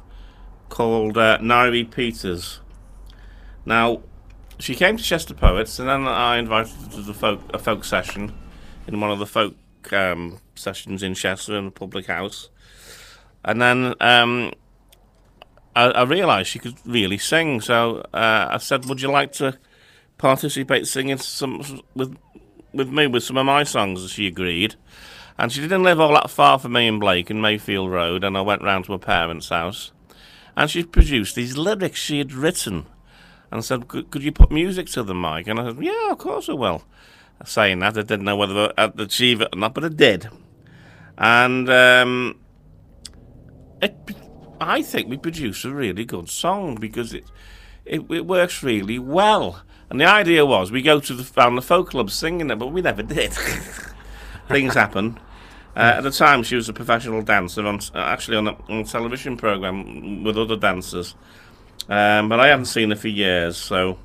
[0.70, 2.62] called uh, Nairi Peters.
[3.68, 4.02] Now,
[4.60, 7.84] she came to Chester Poets, and then I invited her to the folk, a folk
[7.84, 8.34] session
[8.88, 9.56] in one of the folk
[9.92, 12.50] um, sessions in Chester in a public house.
[13.44, 14.54] And then um,
[15.76, 19.60] I, I realised she could really sing, so uh, I said, "Would you like to
[20.18, 22.18] participate singing some with
[22.72, 24.76] with me with some of my songs?" And she agreed.
[25.38, 28.38] And she didn't live all that far from me in Blake in Mayfield Road, and
[28.38, 29.92] I went round to her parents' house,
[30.56, 32.86] and she produced these lyrics she had written,
[33.52, 36.50] and said, "Could, you put music to them, Mike?" And I said, "Yeah, of course
[36.50, 36.84] I will."
[37.46, 40.28] Saying that, I didn't know whether I'd achieve it or not, but I did.
[41.18, 42.40] And um,
[43.82, 43.96] it,
[44.60, 47.26] I think we produced a really good song because it,
[47.86, 49.62] it it works really well.
[49.90, 52.82] And the idea was we go to the the folk club singing it, but we
[52.82, 53.34] never did.
[54.48, 55.20] Things happen.
[55.76, 58.84] Uh, at the time, she was a professional dancer on actually on a, on a
[58.84, 61.14] television program with other dancers.
[61.90, 63.58] Um, but I haven't seen her for years.
[63.58, 63.98] So,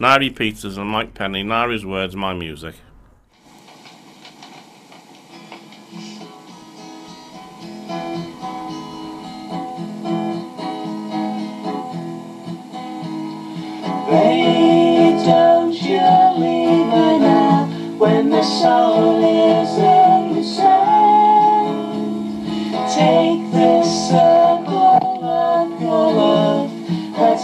[0.00, 1.44] Nairi Peters and Mike Penny.
[1.44, 2.74] Nairi's words, my music.
[15.24, 15.96] Don't you
[16.36, 17.64] leave her now
[17.96, 20.44] when the soul is in the.
[22.94, 24.43] Take this circle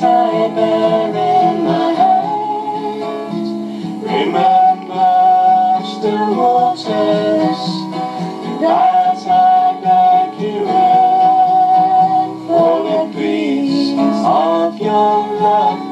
[0.01, 3.03] bear in my hand.
[4.03, 7.81] Remember still waters
[9.27, 10.65] I beg you
[12.47, 13.93] for the peace
[14.25, 15.90] of your love,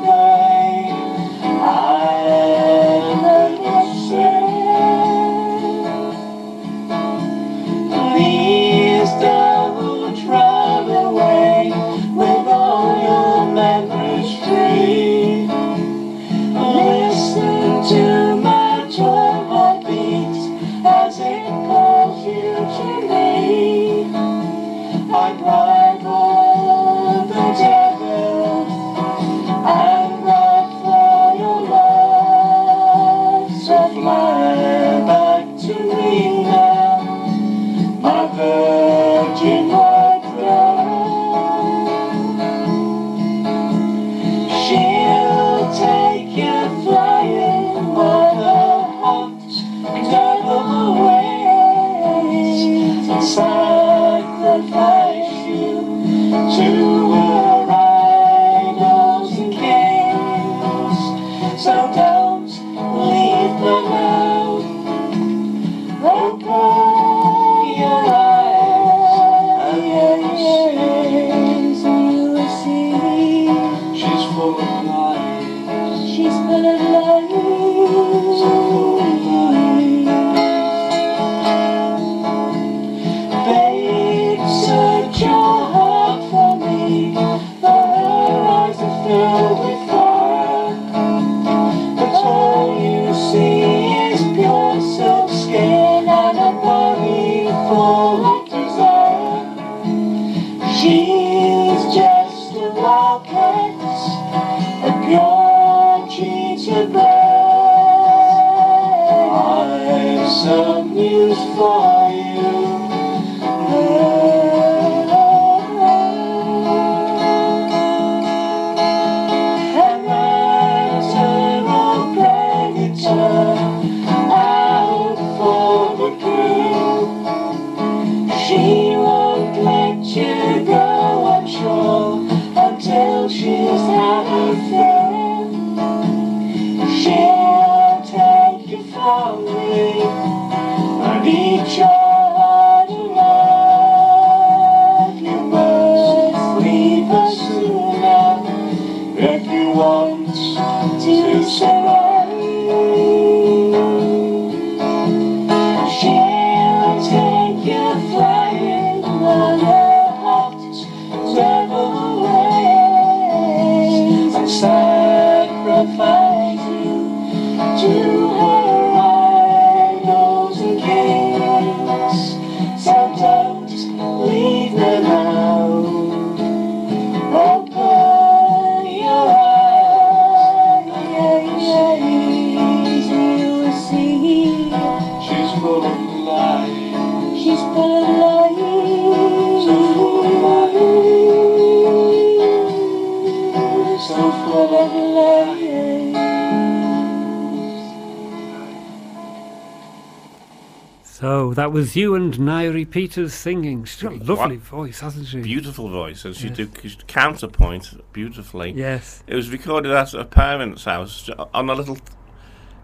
[201.88, 203.82] was you and Nairi Peters singing.
[203.84, 205.40] She's got a lovely What- voice, hasn't she?
[205.40, 206.56] Beautiful voice, and she Yes.
[206.58, 208.72] did counterpoint beautifully.
[208.76, 209.22] Yes.
[209.26, 211.96] It was recorded at her parents' house on a little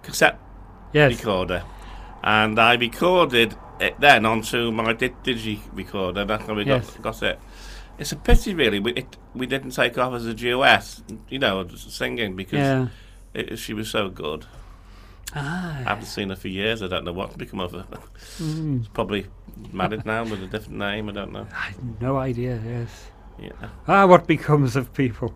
[0.02, 0.38] cassette
[0.94, 1.18] Yes.
[1.18, 1.64] recorder,
[2.22, 6.24] and I recorded it then onto my di- digi recorder.
[6.24, 7.38] That's how we got, got it.
[7.98, 8.80] It's a pity, really.
[8.80, 12.86] We it, we didn't take off as a duet, you know, singing because Yeah.
[13.34, 14.46] it, she was so good.
[15.34, 15.78] Ah.
[15.80, 16.82] I haven't seen her for years.
[16.82, 17.86] I don't know what's become of her.
[18.38, 18.80] Mm.
[18.80, 19.26] She's probably
[19.72, 21.08] married now with a different name.
[21.08, 21.46] I don't know.
[22.00, 23.06] No idea, yes.
[23.38, 23.68] Yeah.
[23.88, 25.34] Ah, what becomes of people?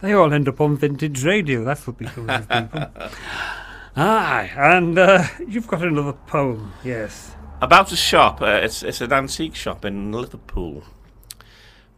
[0.00, 1.64] They all end up on vintage radio.
[1.64, 2.86] That's what becomes of people.
[3.96, 7.34] Aye, and uh, you've got another poem, yes.
[7.62, 8.42] About a shop.
[8.42, 10.84] Uh, it's it's an antique shop in Liverpool,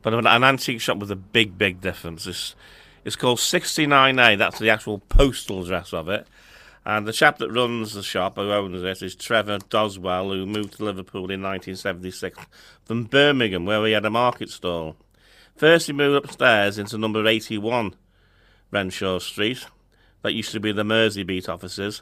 [0.02, 2.28] but an, an antique shop with a big big difference.
[2.28, 2.54] It's
[3.04, 4.38] it's called 69A.
[4.38, 6.28] That's the actual postal address of it.
[6.88, 10.78] And the chap that runs the shop, who owns it, is Trevor Doswell, who moved
[10.78, 12.38] to Liverpool in 1976
[12.86, 14.96] from Birmingham, where he had a market stall.
[15.54, 17.94] First, he moved upstairs into number 81
[18.70, 19.66] Renshaw Street.
[20.22, 22.00] That used to be the Merseybeat offices,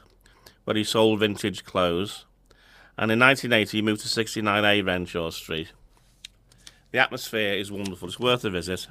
[0.63, 2.23] where he sold vintage clothes.
[2.97, 5.73] And in 1980, he moved to 69A Renshaw Street.
[6.91, 8.07] The atmosphere is wonderful.
[8.07, 8.87] It's worth a visit.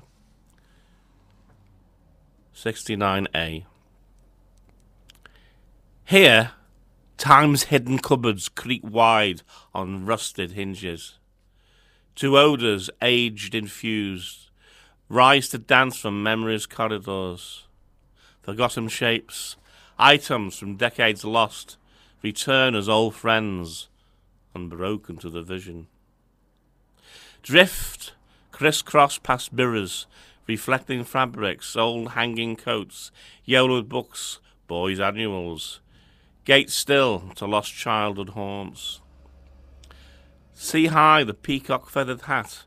[2.54, 3.64] 69A.
[6.08, 6.52] Here,
[7.18, 9.42] time's hidden cupboards creak wide
[9.74, 11.18] on rusted hinges.
[12.14, 14.50] Two odours, aged infused,
[15.08, 17.64] rise to dance from memory's corridors.
[18.40, 19.56] Forgotten shapes,
[19.98, 21.76] items from decades lost,
[22.22, 23.88] return as old friends,
[24.54, 25.88] unbroken to the vision.
[27.42, 28.14] Drift,
[28.52, 30.06] crisscross past mirrors,
[30.46, 33.10] reflecting fabrics, old hanging coats,
[33.44, 34.38] yellowed books,
[34.68, 35.80] boys' annuals.
[36.46, 39.00] Gate still to lost childhood haunts.
[40.54, 42.62] See high the peacock feathered hat,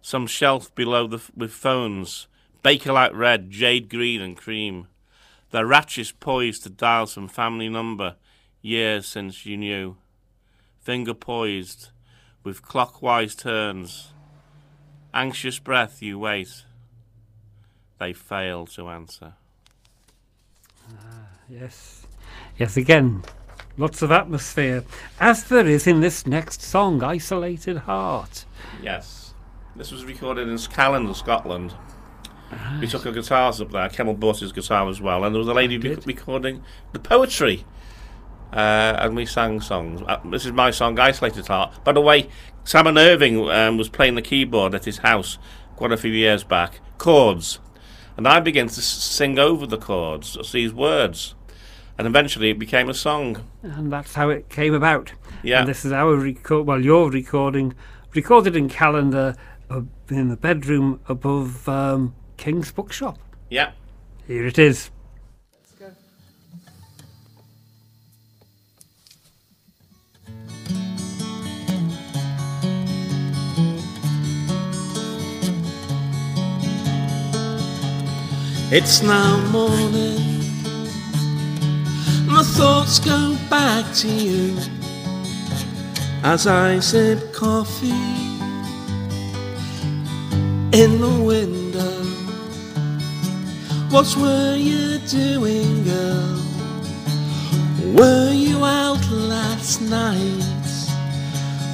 [0.00, 2.28] some shelf below the with phones,
[2.62, 4.86] Bakelite red, jade green and cream.
[5.50, 8.14] The ratchet poised to dial some family number,
[8.62, 9.96] years since you knew.
[10.78, 11.88] Finger poised,
[12.44, 14.12] with clockwise turns.
[15.12, 16.64] Anxious breath you wait.
[17.98, 19.34] They fail to answer.
[20.88, 21.99] Ah, yes.
[22.60, 23.22] Yes, again,
[23.78, 24.84] lots of atmosphere,
[25.18, 28.44] as there is in this next song, Isolated Heart.
[28.82, 29.32] Yes.
[29.74, 31.72] This was recorded in Callander, Scotland.
[32.78, 33.88] We took our guitars up there.
[33.88, 36.62] Carmel bought his guitar as well, and there was a lady rec- recording
[36.92, 37.64] the poetry.
[38.52, 40.02] Uh, and we sang songs.
[40.06, 41.82] Uh, this is my song, Isolated Heart.
[41.82, 42.28] By the way,
[42.64, 45.38] Simon Irving um, was playing the keyboard at his house
[45.76, 47.58] quite a few years back, chords.
[48.18, 51.34] And I began to s- sing over the chords, these words.
[52.00, 53.44] And eventually it became a song.
[53.62, 55.12] And that's how it came about.
[55.42, 55.60] Yeah.
[55.60, 57.74] And this is our record, well, your recording,
[58.14, 59.36] recorded in Callander
[59.68, 63.18] uh, in the bedroom above um, King's Bookshop.
[63.50, 63.72] Yeah.
[64.26, 64.90] Here it is.
[78.72, 80.29] It's now morning.
[82.40, 84.56] My thoughts go back to you
[86.22, 87.90] as I sip coffee
[90.72, 92.02] in the window.
[93.90, 96.40] What were you doing, girl?
[97.98, 100.42] Were you out last night?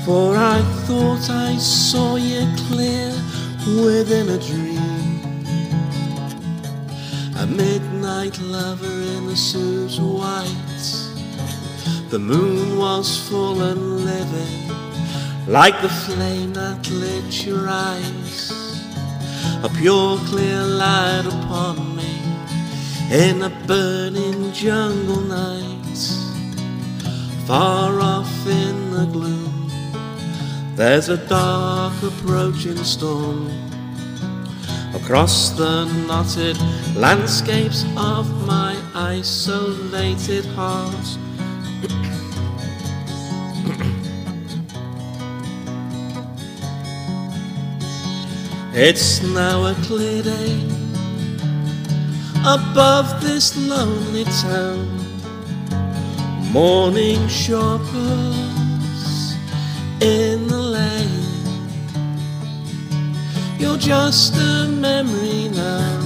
[0.05, 3.13] For I thought I saw you clear
[3.85, 4.96] within a dream.
[7.39, 10.77] A midnight lover in suit of white.
[12.09, 14.69] The moon was full and living,
[15.47, 18.53] like the flame that lit your eyes.
[19.63, 22.23] A pure, clear light upon me
[23.11, 25.99] in a burning jungle night.
[27.47, 29.71] Far off in the gloom,
[30.75, 33.66] there's a dark approaching storm.
[34.97, 36.57] Across the knotted
[36.97, 41.07] landscapes of my isolated heart.
[48.75, 50.61] It's now a clear day
[52.41, 54.87] above this lonely town.
[56.53, 57.97] Morning shoppers
[60.01, 60.66] in the
[63.79, 66.01] Just a memory now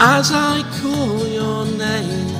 [0.00, 2.34] as I call your name.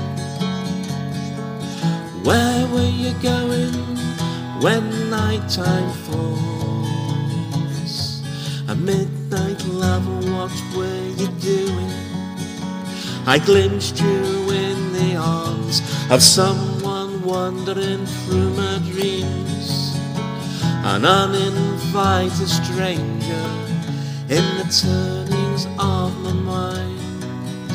[2.25, 3.73] Where were you going
[4.61, 6.33] when nighttime falls?
[8.69, 11.93] A midnight lover, what were you doing?
[13.27, 15.81] I glimpsed you in the arms
[16.11, 19.97] of someone wandering through my dreams.
[20.85, 21.80] An uninvited
[22.51, 23.47] stranger
[24.29, 27.73] in the turnings of my mind.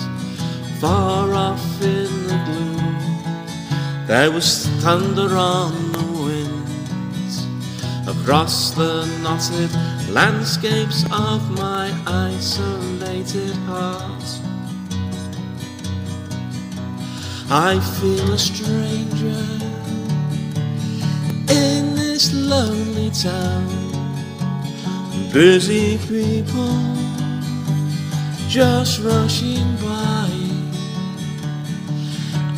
[0.79, 6.69] Far off in the gloom, there was thunder on the wind.
[8.07, 9.71] Across the knotted
[10.09, 14.29] landscapes of my isolated heart.
[17.49, 19.43] I feel a stranger
[21.49, 23.84] in this lonely town.
[25.35, 26.79] Busy people
[28.47, 30.29] just rushing by.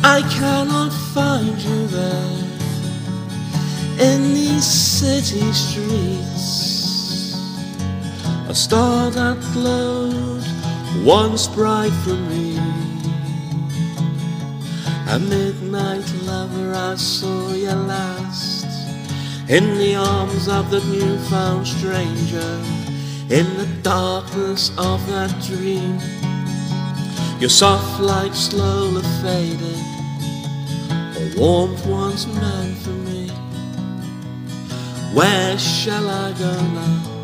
[0.04, 2.38] I cannot find you there
[3.98, 7.34] in these city streets.
[8.48, 10.44] A star that glowed
[11.04, 12.58] once bright for me.
[15.08, 18.57] A midnight lover, I saw you last
[19.48, 22.62] in the arms of the newfound stranger,
[23.30, 25.98] in the darkness of that dream.
[27.40, 29.78] Your soft light slowly faded,
[31.16, 33.28] a warmth once meant for me.
[35.14, 37.18] Where shall I go now?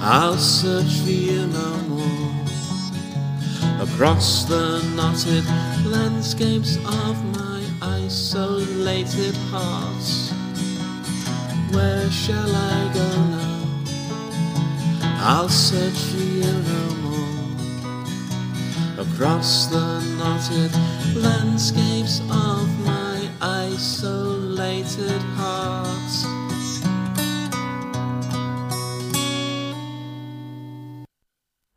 [0.00, 2.18] I'll search for you no more
[3.82, 5.44] across the knotted
[5.84, 10.37] landscapes of my isolated heart.
[11.72, 13.66] Where shall I go now?
[15.20, 17.18] I'll search for you no more
[19.00, 20.72] across the knotted
[21.14, 25.98] landscapes of my isolated heart.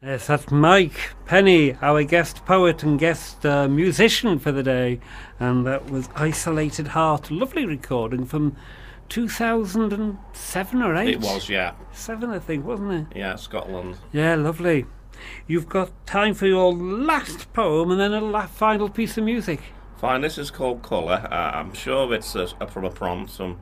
[0.03, 4.99] Yes, that's Mike Penny, our guest poet and guest uh, musician for the day.
[5.39, 7.30] And that was Isolated Heart.
[7.30, 8.55] Lovely recording from
[9.12, 11.10] 2007 or 8?
[11.10, 11.74] It was, yeah.
[11.92, 13.18] 7, I think, wasn't it?
[13.18, 13.98] Yeah, Scotland.
[14.14, 14.86] Yeah, lovely.
[15.48, 19.60] You've got time for your last poem and then a la- final piece of music.
[19.98, 21.28] Fine, this is called Colour.
[21.30, 23.60] Uh, I'm sure it's a, a, from a prompt from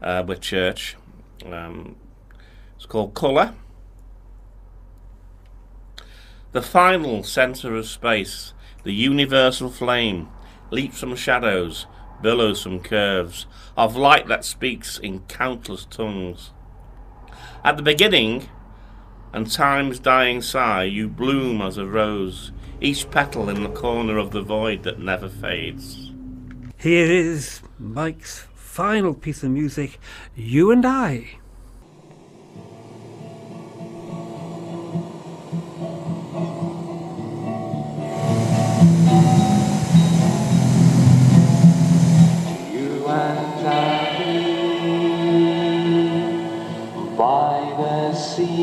[0.00, 0.96] uh, with church.
[1.44, 1.96] Um,
[2.76, 3.52] it's called Colour.
[6.52, 8.54] The final centre of space,
[8.84, 10.28] the universal flame,
[10.70, 11.86] leaps from shadows,
[12.22, 13.46] billows from curves,
[13.76, 16.52] of light that speaks in countless tongues.
[17.64, 18.48] At the beginning,
[19.32, 24.30] and time's dying sigh, you bloom as a rose, each petal in the corner of
[24.30, 26.12] the void that never fades.
[26.76, 29.98] Here is Mike's final piece of music,
[30.34, 31.38] You and I.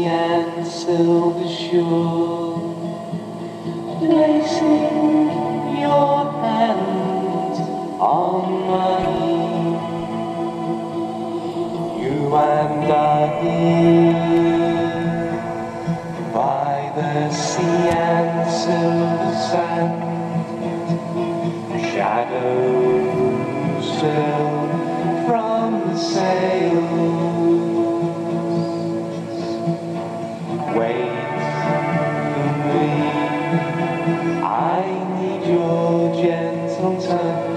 [0.06, 2.60] and silver shore,
[4.00, 5.30] placing
[5.80, 7.56] your hand
[8.00, 9.80] on mine.
[12.02, 14.32] You and I here
[16.34, 20.02] by the sea and silver sand,
[21.94, 27.31] shadows fell from the sails.
[36.22, 37.52] gentle touch.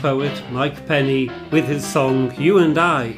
[0.00, 3.12] Poet, Mike Penny, with his song You and I,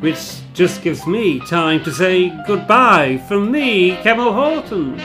[0.00, 4.98] which just gives me time to say goodbye from me, Carmel Horton.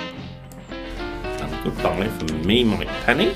[0.70, 3.36] And goodbye from me, Mike Penny.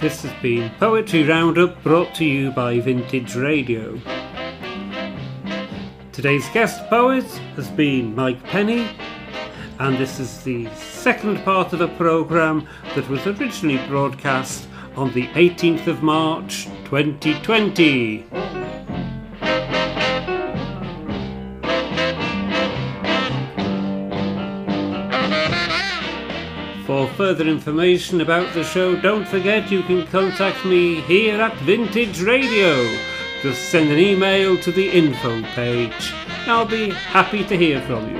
[0.00, 4.00] This has been Poetry Roundup brought to you by Vintage Radio.
[6.20, 7.24] Today's guest poet
[7.56, 8.86] has been Mike Penny,
[9.78, 15.28] and this is the second part of a programme that was originally broadcast on the
[15.28, 18.26] 18th of March 2020.
[26.84, 32.20] For further information about the show, don't forget you can contact me here at Vintage
[32.20, 33.09] Radio.
[33.42, 36.12] Just send an email to the info page.
[36.46, 38.19] I'll be happy to hear from you.